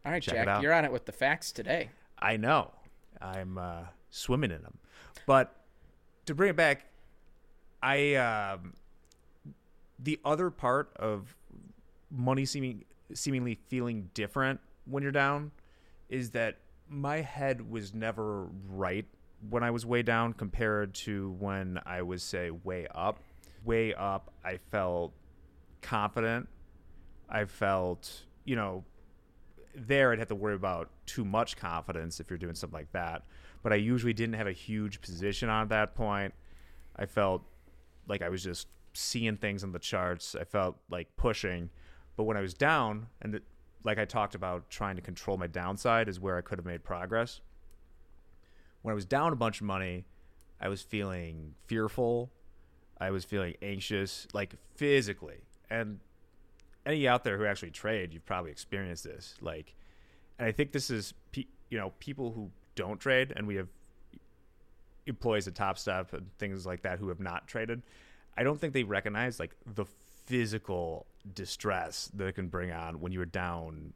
All 0.04 0.12
right, 0.12 0.22
Check 0.22 0.44
Jack, 0.44 0.62
you're 0.62 0.72
on 0.72 0.84
it 0.84 0.92
with 0.92 1.04
the 1.04 1.12
facts 1.12 1.52
today. 1.52 1.90
I 2.18 2.36
know. 2.36 2.72
I'm 3.20 3.58
uh, 3.58 3.82
swimming 4.10 4.50
in 4.50 4.62
them. 4.62 4.78
But 5.26 5.54
to 6.26 6.34
bring 6.34 6.50
it 6.50 6.56
back, 6.56 6.86
I 7.82 8.14
um, 8.14 8.74
the 9.98 10.18
other 10.24 10.50
part 10.50 10.92
of 10.96 11.34
money 12.10 12.44
seeming 12.44 12.84
seemingly 13.14 13.58
feeling 13.68 14.10
different 14.14 14.60
when 14.86 15.02
you're 15.02 15.12
down 15.12 15.52
is 16.08 16.30
that 16.30 16.56
my 16.88 17.20
head 17.20 17.70
was 17.70 17.94
never 17.94 18.46
right 18.68 19.06
when 19.48 19.62
I 19.62 19.70
was 19.70 19.84
way 19.84 20.02
down 20.02 20.32
compared 20.32 20.94
to 20.94 21.36
when 21.38 21.80
I 21.86 22.02
was 22.02 22.22
say 22.22 22.50
way 22.50 22.86
up 22.94 23.18
way 23.64 23.94
up, 23.94 24.32
I 24.44 24.58
felt 24.70 25.12
confident. 25.80 26.48
I 27.28 27.44
felt, 27.44 28.24
you 28.44 28.56
know, 28.56 28.84
there 29.74 30.12
I'd 30.12 30.18
have 30.18 30.28
to 30.28 30.34
worry 30.34 30.54
about 30.54 30.90
too 31.06 31.24
much 31.24 31.56
confidence 31.56 32.20
if 32.20 32.30
you're 32.30 32.38
doing 32.38 32.54
something 32.54 32.78
like 32.78 32.92
that. 32.92 33.22
But 33.62 33.72
I 33.72 33.76
usually 33.76 34.12
didn't 34.12 34.34
have 34.34 34.46
a 34.46 34.52
huge 34.52 35.00
position 35.00 35.48
on 35.48 35.62
at 35.62 35.68
that 35.70 35.94
point. 35.94 36.34
I 36.96 37.06
felt 37.06 37.42
like 38.08 38.22
I 38.22 38.28
was 38.28 38.42
just 38.42 38.68
seeing 38.92 39.36
things 39.36 39.64
on 39.64 39.72
the 39.72 39.78
charts. 39.78 40.34
I 40.38 40.44
felt 40.44 40.76
like 40.90 41.16
pushing. 41.16 41.70
But 42.16 42.24
when 42.24 42.36
I 42.36 42.40
was 42.40 42.54
down, 42.54 43.06
and 43.20 43.34
the, 43.34 43.42
like 43.84 43.98
I 43.98 44.04
talked 44.04 44.34
about, 44.34 44.68
trying 44.68 44.96
to 44.96 45.02
control 45.02 45.36
my 45.36 45.46
downside 45.46 46.08
is 46.08 46.20
where 46.20 46.36
I 46.36 46.40
could 46.40 46.58
have 46.58 46.66
made 46.66 46.84
progress. 46.84 47.40
When 48.82 48.92
I 48.92 48.94
was 48.94 49.04
down 49.04 49.32
a 49.32 49.36
bunch 49.36 49.60
of 49.60 49.66
money, 49.66 50.04
I 50.60 50.68
was 50.68 50.82
feeling 50.82 51.54
fearful. 51.66 52.30
I 53.00 53.10
was 53.10 53.24
feeling 53.24 53.54
anxious, 53.62 54.26
like 54.32 54.54
physically. 54.74 55.38
And 55.70 56.00
any 56.84 57.06
out 57.06 57.24
there 57.24 57.38
who 57.38 57.46
actually 57.46 57.70
trade, 57.70 58.12
you've 58.12 58.26
probably 58.26 58.50
experienced 58.50 59.04
this. 59.04 59.34
Like, 59.40 59.74
and 60.38 60.48
I 60.48 60.52
think 60.52 60.72
this 60.72 60.90
is, 60.90 61.14
pe- 61.30 61.46
you 61.68 61.78
know, 61.78 61.92
people 61.98 62.32
who 62.32 62.50
don't 62.74 62.98
trade, 62.98 63.32
and 63.34 63.46
we 63.46 63.56
have 63.56 63.68
employees 65.06 65.48
at 65.48 65.54
Top 65.54 65.78
Step 65.78 66.12
and 66.12 66.26
things 66.38 66.66
like 66.66 66.82
that 66.82 66.98
who 66.98 67.08
have 67.08 67.20
not 67.20 67.46
traded. 67.46 67.82
I 68.36 68.42
don't 68.42 68.60
think 68.60 68.72
they 68.72 68.84
recognize 68.84 69.38
like 69.38 69.54
the 69.66 69.84
physical 70.26 71.06
distress 71.34 72.10
that 72.14 72.26
it 72.26 72.32
can 72.32 72.48
bring 72.48 72.72
on 72.72 73.00
when 73.00 73.12
you're 73.12 73.26
down 73.26 73.92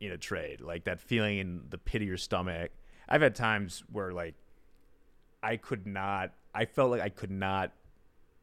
in 0.00 0.12
a 0.12 0.18
trade, 0.18 0.60
like 0.60 0.84
that 0.84 1.00
feeling 1.00 1.38
in 1.38 1.62
the 1.70 1.78
pit 1.78 2.02
of 2.02 2.08
your 2.08 2.16
stomach. 2.16 2.70
I've 3.08 3.22
had 3.22 3.34
times 3.34 3.82
where 3.90 4.12
like 4.12 4.34
I 5.42 5.56
could 5.56 5.86
not, 5.86 6.32
I 6.54 6.66
felt 6.66 6.90
like 6.90 7.00
I 7.00 7.08
could 7.08 7.30
not 7.30 7.72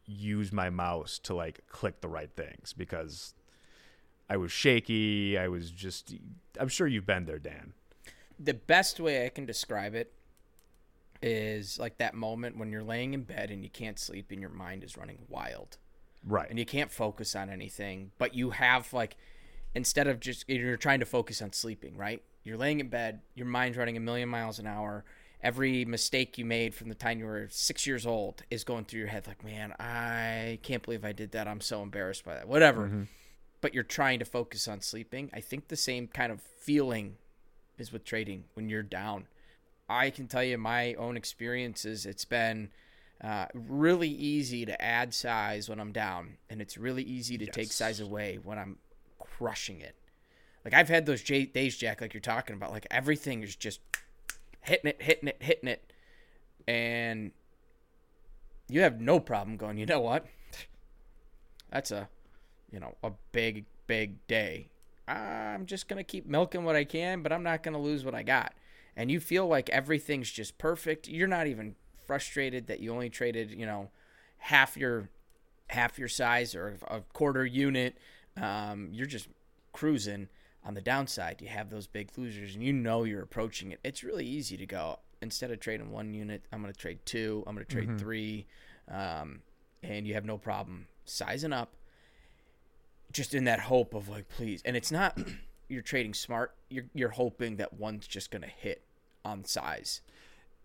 use 0.06 0.52
my 0.52 0.70
mouse 0.70 1.20
to 1.20 1.36
like 1.36 1.68
click 1.68 2.02
the 2.02 2.08
right 2.08 2.30
things 2.36 2.74
because 2.74 3.34
I 4.30 4.38
was 4.38 4.52
shaky. 4.52 5.38
I 5.38 5.48
was 5.48 5.72
just. 5.72 6.14
I'm 6.60 6.68
sure 6.68 6.88
you've 6.88 7.06
been 7.06 7.26
there, 7.26 7.40
Dan. 7.40 7.74
The 8.40 8.54
best 8.54 9.00
way 9.00 9.26
I 9.26 9.30
can 9.30 9.46
describe 9.46 9.96
it 9.96 10.12
is 11.22 11.80
like 11.80 11.98
that 11.98 12.14
moment 12.14 12.58
when 12.58 12.72
you're 12.72 12.84
laying 12.84 13.14
in 13.14 13.24
bed 13.24 13.50
and 13.50 13.64
you 13.64 13.70
can't 13.70 13.98
sleep 13.98 14.32
and 14.32 14.42
your 14.42 14.50
mind 14.50 14.84
is 14.84 14.98
running 14.98 15.20
wild. 15.30 15.78
Right. 16.26 16.50
And 16.50 16.60
you 16.60 16.66
can't 16.66 16.92
focus 16.92 17.36
on 17.36 17.50
anything, 17.50 18.12
but 18.18 18.34
you 18.34 18.52
have 18.52 18.92
like 18.94 19.16
instead 19.74 20.08
of 20.08 20.20
just 20.20 20.48
you're 20.50 20.78
trying 20.78 21.00
to 21.00 21.06
focus 21.06 21.42
on 21.42 21.54
sleeping, 21.54 21.98
right? 21.98 22.22
You're 22.44 22.58
laying 22.58 22.80
in 22.80 22.90
bed, 22.90 23.22
your 23.34 23.48
mind's 23.48 23.78
running 23.78 23.98
a 23.98 24.00
million 24.00 24.30
miles 24.30 24.60
an 24.60 24.68
hour. 24.68 25.04
Every 25.42 25.86
mistake 25.86 26.38
you 26.38 26.46
made 26.46 26.74
from 26.74 26.90
the 26.90 26.96
time 26.96 27.20
you 27.20 27.26
were 27.26 27.48
six 27.52 27.86
years 27.86 28.06
old 28.06 28.44
is 28.50 28.64
going 28.64 28.86
through 28.86 29.02
your 29.02 29.10
head, 29.10 29.28
like, 29.28 29.44
man, 29.44 29.74
I 29.80 30.60
can't 30.64 30.82
believe 30.82 31.06
I 31.06 31.12
did 31.12 31.32
that. 31.34 31.48
I'm 31.48 31.62
so 31.62 31.84
embarrassed 31.84 32.26
by 32.26 32.36
that. 32.36 32.48
Whatever. 32.48 32.88
Mm-hmm. 32.88 33.04
But 33.66 33.74
you're 33.74 33.84
trying 33.84 34.20
to 34.20 34.26
focus 34.26 34.68
on 34.68 34.82
sleeping. 34.82 35.32
I 35.34 35.42
think 35.42 35.70
the 35.70 35.76
same 35.76 36.06
kind 36.08 36.32
of 36.32 36.40
feeling 36.40 37.16
is 37.80 37.92
with 37.92 38.06
trading 38.06 38.44
when 38.54 38.70
you're 38.70 38.84
down. 38.84 39.26
I 39.90 40.12
can 40.12 40.28
tell 40.28 40.44
you 40.44 40.60
my 40.60 40.94
own 40.94 41.18
experiences. 41.18 42.06
It's 42.06 42.26
been 42.26 42.70
uh, 43.24 43.48
really 43.56 44.08
easy 44.08 44.68
to 44.68 44.80
add 44.80 45.16
size 45.16 45.68
when 45.68 45.80
I'm 45.80 45.92
down, 45.92 46.38
and 46.48 46.62
it's 46.62 46.78
really 46.78 47.02
easy 47.02 47.40
to 47.40 47.48
take 47.48 47.72
size 47.72 48.00
away 48.00 48.38
when 48.44 48.60
I'm 48.60 48.78
crushing 49.18 49.82
it. 49.82 49.96
Like 50.64 50.76
I've 50.76 50.90
had 50.90 51.08
those 51.08 51.24
J- 51.24 51.48
days, 51.48 51.76
Jack, 51.76 52.02
like 52.02 52.14
you're 52.14 52.22
talking 52.22 52.56
about. 52.56 52.70
Like 52.70 52.86
everything 52.92 53.42
is 53.42 53.56
just 53.56 53.80
hitting 54.62 54.92
it, 54.92 55.02
hitting 55.02 55.30
it, 55.30 55.42
hitting 55.42 55.70
it, 55.70 55.92
and 56.68 57.32
you 58.70 58.82
have 58.82 59.02
no 59.02 59.20
problem 59.20 59.58
going. 59.58 59.80
You 59.80 59.88
know 59.88 60.02
what? 60.02 60.28
That's 61.72 61.90
a, 61.90 62.10
you 62.72 62.80
know, 62.80 62.96
a 63.04 63.12
big, 63.32 63.66
big 63.88 64.26
day. 64.28 64.70
I'm 65.08 65.66
just 65.66 65.88
gonna 65.88 66.04
keep 66.04 66.26
milking 66.26 66.64
what 66.64 66.76
I 66.76 66.84
can, 66.84 67.22
but 67.22 67.32
I'm 67.32 67.44
not 67.44 67.64
gonna 67.64 67.82
lose 67.82 68.04
what 68.04 68.16
I 68.16 68.24
got. 68.24 68.54
And 68.96 69.12
you 69.12 69.20
feel 69.20 69.48
like 69.48 69.70
everything's 69.70 70.32
just 70.32 70.58
perfect. 70.58 71.08
You're 71.08 71.28
not 71.28 71.48
even 71.48 71.76
frustrated 72.08 72.68
that 72.68 72.80
you 72.80 72.92
only 72.92 73.10
traded, 73.10 73.52
you 73.52 73.66
know, 73.66 73.90
half 74.38 74.78
your 74.78 75.10
half 75.68 75.98
your 75.98 76.08
size 76.08 76.56
or 76.56 76.78
a 76.88 77.02
quarter 77.14 77.46
unit. 77.46 77.98
Um, 78.38 78.90
you're 78.92 79.08
just 79.08 79.28
cruising. 79.74 80.30
On 80.64 80.74
the 80.74 80.82
downside, 80.82 81.42
you 81.44 81.48
have 81.48 81.70
those 81.70 81.86
big 81.86 82.10
losers, 82.18 82.56
and 82.56 82.64
you 82.64 82.74
know 82.74 83.04
you're 83.04 83.22
approaching 83.22 83.72
it. 83.72 83.80
It's 83.84 84.04
really 84.04 84.26
easy 84.26 84.58
to 84.58 84.66
go 84.66 84.98
instead 85.22 85.52
of 85.52 85.60
trading 85.60 85.92
one 85.92 86.12
unit. 86.16 86.44
I'm 86.52 86.60
going 86.62 86.74
to 86.74 86.80
trade 86.80 87.00
two. 87.06 87.44
I'm 87.46 87.54
going 87.54 87.68
to 87.68 87.72
trade 87.72 88.00
three, 88.00 88.48
um, 88.90 89.42
and 89.84 90.08
you 90.08 90.16
have 90.16 90.26
no 90.26 90.40
problem 90.40 90.88
sizing 91.06 91.54
up. 91.54 91.74
Just 93.16 93.34
in 93.34 93.46
that 93.46 93.62
hope 93.62 93.94
of 93.94 94.10
like, 94.10 94.28
please, 94.28 94.62
and 94.66 94.76
it's 94.76 94.92
not 94.92 95.18
you're 95.70 95.82
trading 95.82 96.14
smart. 96.14 96.54
You're 96.70 96.86
you're 96.94 97.10
hoping 97.10 97.56
that 97.56 97.72
one's 97.74 98.08
just 98.08 98.30
to 98.42 98.50
hit 98.50 98.84
on 99.24 99.46
size. 99.46 100.02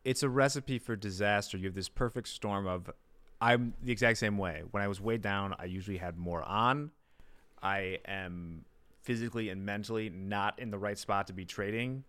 it's 0.05 0.23
a 0.23 0.29
recipe 0.29 0.79
for 0.79 0.97
disaster. 0.97 1.57
You 1.57 1.67
have 1.67 1.75
this 1.75 1.89
perfect 1.89 2.27
storm 2.27 2.67
of 2.67 2.91
I'm 3.41 3.75
the 3.83 3.93
exact 3.93 4.19
same 4.19 4.37
way. 4.37 4.63
When 4.71 4.83
I 4.83 4.89
was 4.89 5.01
way 5.01 5.17
down, 5.17 5.55
I 5.59 5.67
usually 5.67 5.99
had 5.99 6.19
more 6.19 6.43
on. 6.43 6.91
I 7.63 7.99
am 8.05 8.65
physically 9.03 9.49
and 9.49 9.65
mentally 9.65 10.11
not 10.11 10.59
in 10.59 10.71
the 10.71 10.79
right 10.79 10.99
spot 10.99 11.27
to 11.29 11.33
be 11.33 11.45
trading 11.45 12.05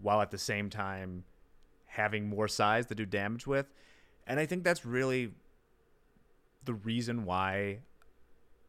while 0.00 0.20
at 0.20 0.30
the 0.30 0.38
same 0.38 0.70
time 0.70 1.24
having 1.86 2.28
more 2.28 2.48
size 2.48 2.86
to 2.86 2.94
do 2.94 3.04
damage 3.04 3.46
with. 3.46 3.66
And 4.26 4.40
I 4.40 4.46
think 4.46 4.64
that's 4.64 4.86
really 4.86 5.32
the 6.64 6.74
reason 6.74 7.24
why 7.24 7.80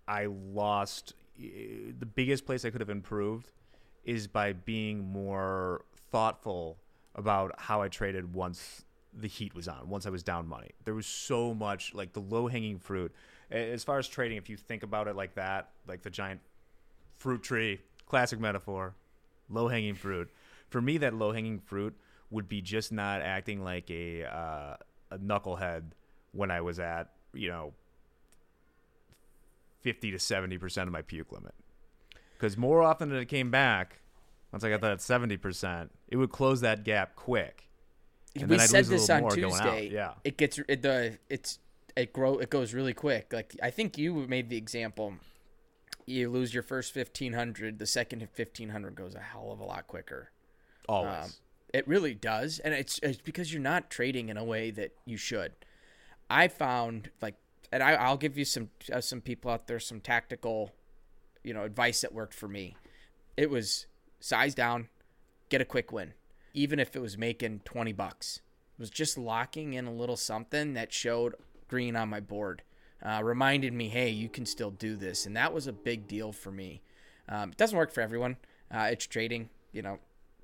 I 0.07 0.27
lost 0.27 1.13
eh, 1.39 1.91
the 1.97 2.05
biggest 2.05 2.45
place 2.45 2.65
I 2.65 2.69
could 2.69 2.81
have 2.81 2.89
improved 2.89 3.51
is 4.03 4.27
by 4.27 4.53
being 4.53 4.99
more 4.99 5.85
thoughtful 6.11 6.77
about 7.15 7.53
how 7.57 7.81
I 7.81 7.87
traded 7.87 8.33
once 8.33 8.83
the 9.13 9.27
heat 9.27 9.53
was 9.53 9.67
on, 9.67 9.87
once 9.89 10.05
I 10.05 10.09
was 10.09 10.23
down 10.23 10.47
money. 10.47 10.71
There 10.83 10.95
was 10.95 11.05
so 11.05 11.53
much 11.53 11.93
like 11.93 12.13
the 12.13 12.19
low 12.19 12.47
hanging 12.47 12.79
fruit. 12.79 13.13
As 13.51 13.83
far 13.83 13.99
as 13.99 14.07
trading, 14.07 14.37
if 14.37 14.49
you 14.49 14.57
think 14.57 14.83
about 14.83 15.07
it 15.07 15.15
like 15.15 15.35
that, 15.35 15.69
like 15.87 16.01
the 16.01 16.09
giant 16.09 16.41
fruit 17.17 17.43
tree, 17.43 17.81
classic 18.07 18.39
metaphor, 18.39 18.95
low 19.49 19.67
hanging 19.67 19.95
fruit. 19.95 20.29
For 20.69 20.81
me, 20.81 20.97
that 20.97 21.13
low 21.13 21.31
hanging 21.31 21.59
fruit 21.59 21.95
would 22.31 22.49
be 22.49 22.61
just 22.61 22.91
not 22.91 23.21
acting 23.21 23.63
like 23.63 23.89
a 23.91 24.25
uh, 24.25 24.75
a 25.11 25.19
knucklehead 25.19 25.83
when 26.31 26.49
I 26.49 26.61
was 26.61 26.79
at 26.79 27.11
you 27.33 27.49
know 27.49 27.73
fifty 29.83 30.11
to 30.11 30.19
seventy 30.19 30.57
percent 30.57 30.87
of 30.87 30.93
my 30.93 31.01
puke 31.01 31.31
limit. 31.31 31.53
Because 32.35 32.57
more 32.57 32.81
often 32.81 33.09
than 33.09 33.19
it 33.19 33.27
came 33.27 33.51
back, 33.51 33.99
once 34.51 34.63
I 34.63 34.69
got 34.69 34.81
that 34.81 35.01
seventy 35.01 35.37
percent, 35.37 35.91
it 36.07 36.17
would 36.17 36.31
close 36.31 36.61
that 36.61 36.83
gap 36.83 37.15
quick. 37.15 37.69
And 38.35 38.49
we 38.49 38.57
said 38.59 38.85
this 38.85 39.09
on 39.09 39.29
Tuesday. 39.29 39.89
yeah. 39.93 40.13
it 40.23 40.37
gets 40.37 40.59
it, 40.67 40.81
the 40.81 41.19
it's 41.29 41.59
it 41.95 42.13
grow 42.13 42.39
it 42.39 42.49
goes 42.49 42.73
really 42.73 42.93
quick. 42.93 43.31
Like 43.31 43.55
I 43.61 43.69
think 43.69 43.97
you 43.97 44.25
made 44.27 44.49
the 44.49 44.57
example. 44.57 45.13
You 46.05 46.29
lose 46.29 46.53
your 46.53 46.63
first 46.63 46.93
fifteen 46.93 47.33
hundred, 47.33 47.79
the 47.79 47.85
second 47.85 48.27
fifteen 48.33 48.69
hundred 48.69 48.95
goes 48.95 49.15
a 49.15 49.19
hell 49.19 49.51
of 49.51 49.59
a 49.59 49.63
lot 49.63 49.87
quicker. 49.87 50.31
Always. 50.89 51.25
Um, 51.25 51.29
it 51.73 51.87
really 51.87 52.13
does, 52.13 52.59
and 52.59 52.73
it's 52.73 52.99
it's 53.01 53.21
because 53.21 53.53
you're 53.53 53.61
not 53.61 53.89
trading 53.89 54.29
in 54.29 54.37
a 54.37 54.43
way 54.43 54.69
that 54.71 54.91
you 55.05 55.17
should. 55.17 55.53
I 56.29 56.47
found 56.47 57.09
like, 57.21 57.35
and 57.73 57.81
I, 57.81 57.93
I'll 57.93 58.17
give 58.17 58.37
you 58.37 58.45
some 58.45 58.69
uh, 58.93 59.01
some 59.01 59.19
people 59.19 59.49
out 59.49 59.65
there 59.67 59.79
some 59.79 59.99
tactical, 59.99 60.71
you 61.43 61.53
know, 61.55 61.63
advice 61.63 62.01
that 62.01 62.13
worked 62.13 62.35
for 62.35 62.47
me. 62.47 62.77
It 63.35 63.49
was 63.49 63.87
size 64.19 64.53
down, 64.53 64.89
get 65.49 65.59
a 65.59 65.65
quick 65.65 65.91
win, 65.91 66.13
even 66.53 66.79
if 66.79 66.95
it 66.95 67.01
was 67.01 67.17
making 67.17 67.61
twenty 67.65 67.91
bucks. 67.91 68.41
It 68.77 68.79
was 68.79 68.91
just 68.91 69.17
locking 69.17 69.73
in 69.73 69.87
a 69.87 69.93
little 69.93 70.15
something 70.15 70.75
that 70.75 70.93
showed 70.93 71.33
green 71.67 71.95
on 71.95 72.09
my 72.09 72.19
board, 72.19 72.61
uh, 73.03 73.21
reminded 73.23 73.73
me, 73.73 73.89
hey, 73.89 74.09
you 74.09 74.29
can 74.29 74.45
still 74.45 74.69
do 74.71 74.95
this, 74.95 75.25
and 75.25 75.35
that 75.35 75.51
was 75.51 75.65
a 75.65 75.73
big 75.73 76.07
deal 76.07 76.31
for 76.31 76.51
me. 76.51 76.81
Um, 77.27 77.49
it 77.49 77.57
doesn't 77.57 77.77
work 77.77 77.91
for 77.91 78.01
everyone. 78.01 78.37
Uh, 78.71 78.89
it's 78.91 79.07
trading, 79.07 79.49
you 79.71 79.81
know, 79.81 79.97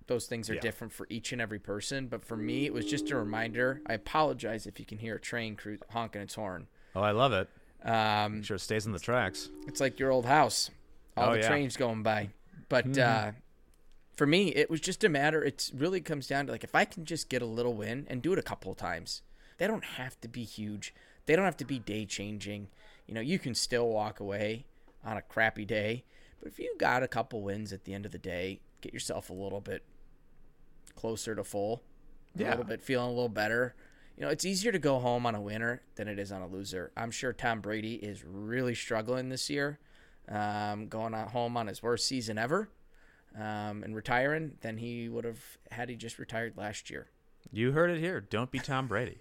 those 0.07 0.25
things 0.25 0.49
are 0.49 0.55
Yeah. 0.55 0.61
different 0.61 0.91
for 0.93 1.05
each 1.09 1.31
and 1.31 1.39
every 1.41 1.59
person. 1.59 2.07
But 2.07 2.23
for 2.23 2.35
me, 2.35 2.65
it 2.65 2.73
was 2.73 2.85
just 2.85 3.11
a 3.11 3.15
reminder. 3.15 3.81
I 3.85 3.93
apologize 3.93 4.65
if 4.65 4.79
you 4.79 4.85
can 4.85 4.97
hear 4.97 5.15
a 5.15 5.19
train 5.19 5.55
cru- 5.55 5.77
honking 5.91 6.21
its 6.21 6.33
horn. 6.33 6.67
Oh, 6.95 7.01
I 7.01 7.11
love 7.11 7.33
it. 7.33 7.47
Um, 7.83 8.43
sure 8.43 8.55
it 8.55 8.59
stays 8.59 8.85
in 8.85 8.91
the 8.91 8.99
tracks. 8.99 9.49
it's 9.67 9.79
like 9.79 9.99
your 9.99 10.11
old 10.11 10.25
house, 10.25 10.69
all 11.15 11.29
Oh, 11.29 11.33
the 11.33 11.39
yeah. 11.39 11.47
trains 11.47 11.77
going 11.77 12.03
by. 12.03 12.29
But 12.67 12.97
uh, 12.97 13.31
for 14.15 14.27
me, 14.27 14.49
it 14.49 14.69
was 14.69 14.81
just 14.81 15.03
a 15.03 15.09
matter. 15.09 15.43
It 15.43 15.71
really 15.73 16.01
comes 16.01 16.27
down 16.27 16.45
to 16.47 16.51
like 16.51 16.63
if 16.63 16.75
I 16.75 16.85
can 16.85 17.05
just 17.05 17.29
get 17.29 17.41
a 17.41 17.45
little 17.45 17.73
win 17.73 18.05
and 18.09 18.21
do 18.21 18.33
it 18.33 18.39
a 18.39 18.43
couple 18.43 18.71
of 18.71 18.77
times. 18.77 19.21
They 19.57 19.67
don't 19.67 19.83
have 19.85 20.19
to 20.21 20.27
be 20.27 20.43
huge. 20.43 20.93
They 21.25 21.35
don't 21.35 21.45
have 21.45 21.57
to 21.57 21.65
be 21.65 21.79
day 21.79 22.05
changing. 22.05 22.67
You 23.07 23.13
know, 23.13 23.21
you 23.21 23.39
can 23.39 23.55
still 23.55 23.87
walk 23.89 24.19
away 24.19 24.65
on 25.05 25.17
a 25.17 25.21
crappy 25.21 25.65
day. 25.65 26.03
But 26.41 26.49
if 26.49 26.59
you 26.59 26.75
got 26.77 27.01
a 27.03 27.07
couple 27.07 27.41
wins 27.41 27.73
at 27.73 27.83
the 27.85 27.93
end 27.93 28.05
of 28.05 28.11
the 28.11 28.17
day, 28.17 28.59
get 28.81 28.93
yourself 28.93 29.29
a 29.29 29.33
little 29.33 29.61
bit 29.61 29.83
closer 30.95 31.35
to 31.35 31.43
full, 31.43 31.81
Yeah. 32.35 32.49
a 32.49 32.51
little 32.51 32.65
bit 32.65 32.81
feeling 32.81 33.07
a 33.07 33.13
little 33.13 33.29
better. 33.29 33.73
You 34.19 34.25
know, 34.25 34.31
it's 34.31 34.43
easier 34.43 34.73
to 34.73 34.79
go 34.79 34.99
home 34.99 35.25
on 35.25 35.33
a 35.33 35.39
winner 35.39 35.81
than 35.95 36.09
it 36.09 36.19
is 36.19 36.33
on 36.33 36.41
a 36.41 36.47
loser. 36.47 36.91
I'm 36.97 37.09
sure 37.09 37.31
Tom 37.31 37.61
Brady 37.61 37.95
is 37.95 38.25
really 38.25 38.75
struggling 38.75 39.29
this 39.29 39.49
year, 39.49 39.79
um, 40.27 40.89
going 40.89 41.13
on 41.13 41.29
home 41.29 41.55
on 41.55 41.67
his 41.67 41.81
worst 41.81 42.05
season 42.05 42.37
ever, 42.37 42.67
um, 43.37 43.81
and 43.81 43.95
retiring 43.95 44.57
than 44.59 44.77
he 44.77 45.07
would 45.07 45.23
have 45.23 45.39
had 45.71 45.87
he 45.87 45.95
just 45.95 46.19
retired 46.19 46.57
last 46.57 46.89
year. 46.89 47.07
You 47.53 47.71
heard 47.71 47.91
it 47.91 47.99
here. 48.01 48.19
Don't 48.19 48.51
be 48.51 48.59
Tom 48.59 48.87
Brady. 48.87 49.19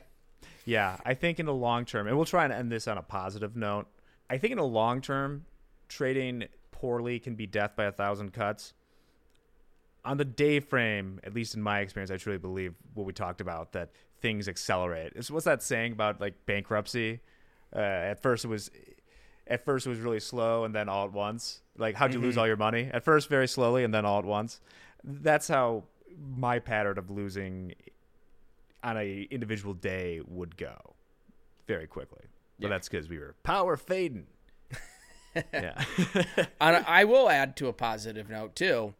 yeah, 0.64 0.96
I 1.04 1.12
think 1.12 1.38
in 1.38 1.44
the 1.44 1.52
long 1.52 1.84
term, 1.84 2.06
and 2.06 2.16
we'll 2.16 2.24
try 2.24 2.44
and 2.44 2.54
end 2.54 2.72
this 2.72 2.88
on 2.88 2.96
a 2.96 3.02
positive 3.02 3.54
note. 3.54 3.86
I 4.30 4.38
think 4.38 4.52
in 4.52 4.58
the 4.58 4.64
long 4.64 5.02
term, 5.02 5.44
trading 5.88 6.44
poorly 6.70 7.18
can 7.18 7.34
be 7.34 7.46
death 7.46 7.76
by 7.76 7.84
a 7.84 7.92
thousand 7.92 8.32
cuts. 8.32 8.72
On 10.06 10.16
the 10.16 10.24
day 10.24 10.58
frame, 10.58 11.20
at 11.22 11.34
least 11.34 11.54
in 11.54 11.60
my 11.60 11.80
experience, 11.80 12.10
I 12.10 12.16
truly 12.16 12.38
believe 12.38 12.74
what 12.94 13.06
we 13.06 13.12
talked 13.12 13.42
about 13.42 13.72
that 13.72 13.90
things 14.22 14.48
accelerate. 14.48 15.12
It's, 15.16 15.30
what's 15.30 15.44
that 15.44 15.62
saying 15.62 15.92
about 15.92 16.20
like 16.20 16.46
bankruptcy? 16.46 17.20
Uh, 17.74 17.80
at 17.80 18.22
first, 18.22 18.44
it 18.44 18.48
was 18.48 18.70
at 19.46 19.64
first 19.64 19.86
it 19.86 19.90
was 19.90 19.98
really 19.98 20.20
slow, 20.20 20.64
and 20.64 20.74
then 20.74 20.88
all 20.88 21.04
at 21.04 21.12
once. 21.12 21.60
Like 21.76 21.96
how'd 21.96 22.14
you 22.14 22.20
lose 22.20 22.38
all 22.38 22.46
your 22.46 22.56
money? 22.56 22.88
At 22.92 23.04
first, 23.04 23.28
very 23.28 23.48
slowly, 23.48 23.84
and 23.84 23.92
then 23.92 24.04
all 24.06 24.18
at 24.18 24.24
once. 24.24 24.60
That's 25.04 25.48
how 25.48 25.84
my 26.36 26.58
pattern 26.58 26.96
of 26.98 27.10
losing 27.10 27.74
on 28.84 28.96
a 28.96 29.22
individual 29.30 29.74
day 29.74 30.20
would 30.26 30.56
go 30.56 30.94
very 31.66 31.86
quickly. 31.86 32.24
But 32.58 32.66
Yeah. 32.66 32.68
that's 32.70 32.88
because 32.88 33.08
we 33.08 33.18
were 33.18 33.34
power 33.42 33.76
fading. 33.76 34.26
yeah. 35.52 35.82
I 36.60 37.04
will 37.04 37.28
add 37.30 37.56
to 37.56 37.68
a 37.68 37.72
positive 37.72 38.28
note 38.28 38.54
too. 38.54 38.94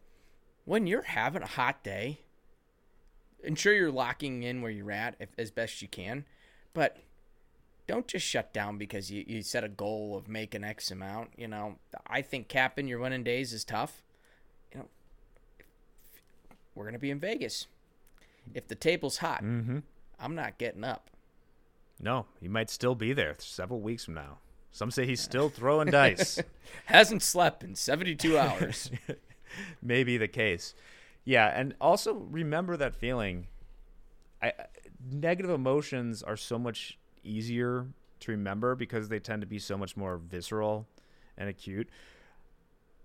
When 0.65 0.87
you're 0.87 1.03
having 1.03 1.43
a 1.43 1.47
hot 1.47 1.83
day, 1.83 2.21
ensure 3.43 3.73
you're 3.75 3.91
locking 3.91 4.43
in 4.43 4.63
where 4.63 4.71
you're 4.71 4.91
at 4.93 5.17
if, 5.21 5.29
as 5.39 5.51
best 5.51 5.83
you 5.83 5.89
can, 5.89 6.25
but 6.75 6.99
don't 7.87 8.07
just 8.07 8.27
shut 8.27 8.53
down 8.53 8.79
because 8.79 9.11
you, 9.11 9.25
you 9.27 9.43
set 9.43 9.65
a 9.65 9.69
goal 9.69 10.17
of 10.17 10.29
making 10.29 10.65
X 10.65 10.91
amount. 10.91 11.31
You 11.37 11.49
know, 11.49 11.77
I 12.07 12.23
think 12.23 12.49
capping 12.49 12.89
your 12.89 13.01
winning 13.01 13.25
days 13.25 13.53
is 13.53 13.65
tough. 13.65 14.03
You 14.73 14.81
know, 14.81 14.87
we're 16.75 16.85
gonna 16.85 16.99
be 16.99 17.11
in 17.11 17.19
Vegas. 17.19 17.67
If 18.55 18.69
the 18.69 18.75
table's 18.75 19.19
hot, 19.19 19.43
Mm-hmm. 19.43 19.79
I'm 20.21 20.35
not 20.37 20.57
getting 20.59 20.85
up. 20.85 21.11
No, 22.01 22.27
he 22.41 22.49
might 22.49 22.71
still 22.71 22.95
be 22.95 23.13
there 23.13 23.35
several 23.39 23.81
weeks 23.81 24.05
from 24.05 24.15
now. 24.15 24.39
Some 24.71 24.91
say 24.91 25.05
he's 25.05 25.21
still 25.21 25.49
throwing 25.49 25.91
dice. 25.91 26.41
Hasn't 26.87 27.23
slept 27.23 27.63
in 27.63 27.75
72 27.75 28.39
hours. 28.39 28.91
may 29.83 30.03
be 30.05 30.17
the 30.17 30.29
case. 30.29 30.75
Yeah, 31.25 31.47
and 31.55 31.75
also 31.81 32.15
remember 32.15 32.77
that 32.77 32.95
feeling. 32.95 33.47
I, 34.43 34.53
negative 35.11 35.51
emotions 35.51 36.23
are 36.23 36.37
so 36.37 36.59
much 36.59 36.99
easier 37.23 37.87
to 38.21 38.33
remember 38.33 38.75
because 38.75 39.09
they 39.09 39.19
tend 39.19 39.43
to 39.43 39.47
be 39.47 39.59
so 39.59 39.77
much 39.77 39.97
more 39.97 40.17
visceral 40.17 40.87
and 41.37 41.49
acute. 41.49 41.89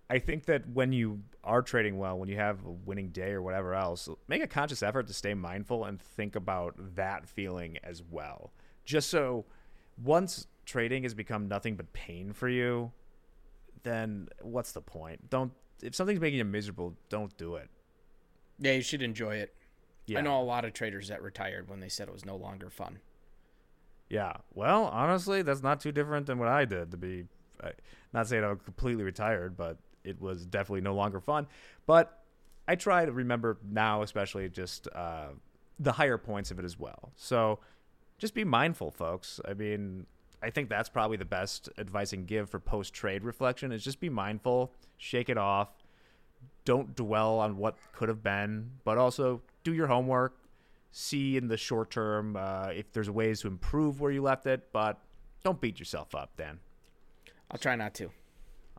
I 0.09 0.19
think 0.19 0.45
that 0.45 0.69
when 0.69 0.93
you 0.93 1.21
are 1.43 1.61
trading 1.61 1.97
well, 1.97 2.17
when 2.17 2.29
you 2.29 2.37
have 2.37 2.65
a 2.65 2.71
winning 2.71 3.09
day 3.09 3.31
or 3.31 3.41
whatever 3.41 3.73
else, 3.73 4.07
make 4.27 4.41
a 4.41 4.47
conscious 4.47 4.81
effort 4.81 5.07
to 5.07 5.13
stay 5.13 5.33
mindful 5.33 5.83
and 5.83 6.01
think 6.01 6.35
about 6.35 6.75
that 6.95 7.27
feeling 7.27 7.77
as 7.83 8.01
well. 8.09 8.51
Just 8.85 9.09
so 9.09 9.45
once 10.01 10.47
trading 10.65 11.03
has 11.03 11.13
become 11.13 11.47
nothing 11.47 11.75
but 11.75 11.91
pain 11.91 12.31
for 12.31 12.47
you, 12.47 12.91
then 13.83 14.29
what's 14.41 14.71
the 14.71 14.81
point? 14.81 15.29
Don't 15.29 15.51
if 15.81 15.93
something's 15.93 16.19
making 16.19 16.39
you 16.39 16.45
miserable, 16.45 16.95
don't 17.09 17.35
do 17.37 17.55
it. 17.55 17.69
Yeah, 18.59 18.73
you 18.73 18.81
should 18.81 19.01
enjoy 19.01 19.35
it. 19.35 19.55
Yeah. 20.05 20.19
I 20.19 20.21
know 20.21 20.39
a 20.39 20.43
lot 20.43 20.65
of 20.65 20.73
traders 20.73 21.09
that 21.09 21.21
retired 21.21 21.69
when 21.69 21.79
they 21.79 21.89
said 21.89 22.07
it 22.07 22.13
was 22.13 22.25
no 22.25 22.35
longer 22.35 22.69
fun. 22.69 22.99
Yeah. 24.09 24.33
Well, 24.53 24.85
honestly, 24.85 25.41
that's 25.41 25.61
not 25.63 25.79
too 25.81 25.91
different 25.91 26.27
than 26.27 26.39
what 26.39 26.47
I 26.47 26.65
did. 26.65 26.91
To 26.91 26.97
be, 26.97 27.25
I- 27.63 27.73
not 28.13 28.27
saying 28.27 28.43
I'm 28.43 28.57
completely 28.57 29.03
retired, 29.03 29.57
but 29.57 29.77
it 30.03 30.21
was 30.21 30.45
definitely 30.45 30.81
no 30.81 30.95
longer 30.95 31.19
fun. 31.19 31.47
But 31.85 32.23
I 32.67 32.75
try 32.75 33.05
to 33.05 33.11
remember 33.11 33.57
now, 33.69 34.01
especially 34.01 34.47
just 34.49 34.87
uh, 34.95 35.27
the 35.79 35.91
higher 35.91 36.17
points 36.17 36.51
of 36.51 36.59
it 36.59 36.65
as 36.65 36.79
well. 36.79 37.11
So 37.15 37.59
just 38.17 38.33
be 38.33 38.45
mindful, 38.45 38.91
folks. 38.91 39.41
I 39.47 39.53
mean, 39.53 40.05
I 40.41 40.49
think 40.51 40.69
that's 40.69 40.87
probably 40.87 41.17
the 41.17 41.25
best 41.25 41.67
advice 41.77 42.13
I 42.13 42.17
can 42.17 42.25
give 42.25 42.49
for 42.49 42.59
post 42.59 42.93
trade 42.93 43.23
reflection 43.23 43.71
is 43.73 43.83
just 43.83 43.99
be 43.99 44.09
mindful, 44.09 44.71
shake 44.97 45.27
it 45.29 45.37
off, 45.37 45.69
don't 46.67 46.97
dwell 46.97 47.39
on 47.39 47.55
what 47.55 47.77
could 47.93 48.09
have 48.09 48.21
been, 48.21 48.69
but 48.83 48.97
also 48.97 49.41
do 49.63 49.73
your 49.73 49.87
homework, 49.87 50.37
see 50.91 51.37
in 51.37 51.47
the 51.47 51.55
short 51.55 51.89
term 51.89 52.35
uh, 52.35 52.67
if 52.75 52.91
there's 52.91 53.09
ways 53.09 53.39
to 53.39 53.47
improve 53.47 54.01
where 54.01 54.11
you 54.11 54.21
left 54.21 54.45
it, 54.45 54.67
but 54.73 54.99
don't 55.45 55.61
beat 55.61 55.79
yourself 55.79 56.13
up, 56.13 56.35
Dan. 56.35 56.59
I'll 57.49 57.57
try 57.57 57.77
not 57.77 57.93
to. 57.95 58.09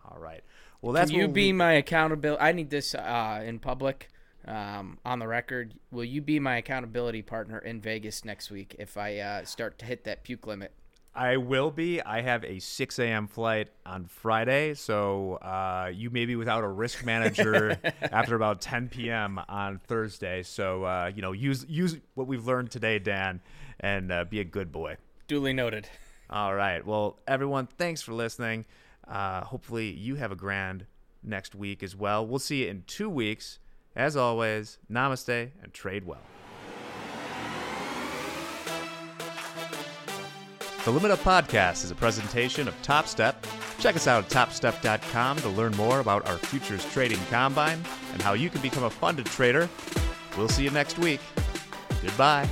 All 0.05 0.19
right. 0.19 0.43
Well, 0.83 0.93
that's 0.93 1.11
Can 1.11 1.19
you 1.19 1.29
be 1.29 1.47
we- 1.49 1.53
my 1.53 1.73
accountability? 1.73 2.43
I 2.43 2.53
need 2.53 2.69
this 2.69 2.95
uh, 2.95 3.43
in 3.43 3.59
public, 3.59 4.11
um, 4.47 4.99
on 5.07 5.19
the 5.19 5.27
record. 5.27 5.73
Will 5.91 6.05
you 6.05 6.21
be 6.21 6.39
my 6.39 6.59
accountability 6.59 7.23
partner 7.23 7.59
in 7.59 7.81
Vegas 7.81 8.23
next 8.23 8.51
week 8.51 8.77
if 8.79 8.99
I 8.99 9.17
uh, 9.17 9.45
start 9.47 9.79
to 9.79 9.87
hit 9.87 10.05
that 10.05 10.25
puke 10.25 10.47
limit? 10.47 10.73
I 11.19 11.37
will 11.37 11.73
be. 11.73 12.01
I 12.01 12.21
have 12.21 12.45
a 12.45 12.61
6 12.61 12.99
a.m. 13.01 13.27
flight 13.27 13.71
on 13.85 14.07
Friday, 14.07 14.75
so 14.75 15.35
uh, 15.43 15.91
you 15.93 16.11
may 16.11 16.27
be 16.27 16.37
without 16.37 16.63
a 16.63 16.69
risk 16.69 17.05
manager 17.05 17.77
after 18.03 18.37
about 18.37 18.61
10 18.61 18.89
p.m. 18.89 19.41
on 19.49 19.81
Thursday. 19.89 20.45
So 20.45 20.85
uh, 20.85 21.11
you 21.13 21.21
know, 21.21 21.33
use 21.33 21.67
use 21.69 21.97
what 22.15 22.29
we've 22.29 22.47
learned 22.47 22.71
today, 22.71 23.01
Dan, 23.01 23.41
and 23.81 24.13
uh, 24.13 24.25
be 24.27 24.39
a 24.39 24.45
good 24.45 24.71
boy. 24.71 24.97
Duly 25.27 25.53
noted. 25.53 25.89
All 26.31 26.55
right. 26.55 26.87
Well, 26.87 27.19
everyone, 27.27 27.67
thanks 27.67 28.01
for 28.01 28.13
listening. 28.13 28.65
Uh, 29.09 29.43
hopefully, 29.43 29.91
you 29.91 30.15
have 30.15 30.31
a 30.31 30.37
grand 30.37 30.87
next 31.25 31.53
week 31.53 31.83
as 31.83 31.97
well. 31.97 32.25
We'll 32.25 32.39
see 32.39 32.63
you 32.63 32.69
in 32.69 32.85
two 32.87 33.11
weeks. 33.11 33.59
As 33.97 34.17
always, 34.17 34.79
namaste 34.89 35.51
and 35.61 35.75
trade 35.75 36.05
well. 36.05 36.23
The 40.85 40.91
Limit 40.93 41.11
Up 41.11 41.19
Podcast 41.19 41.85
is 41.85 41.91
a 41.91 41.95
presentation 41.95 42.67
of 42.67 42.83
Top 42.83 43.07
Step. 43.07 43.47
Check 43.79 43.97
us 43.97 44.07
out 44.07 44.25
at 44.25 44.31
topstep.com 44.31 45.37
to 45.39 45.49
learn 45.51 45.73
more 45.77 46.01
about 46.01 46.27
our 46.29 46.39
futures 46.39 46.85
trading 46.93 47.19
combine 47.31 47.83
and 48.13 48.23
how 48.23 48.33
you 48.33 48.49
can 48.49 48.63
become 48.63 48.85
a 48.85 48.91
funded 48.91 49.27
trader. 49.27 49.69
We'll 50.37 50.49
see 50.49 50.65
you 50.65 50.71
next 50.71 50.99
week. 50.99 51.21
Goodbye. 52.01 52.49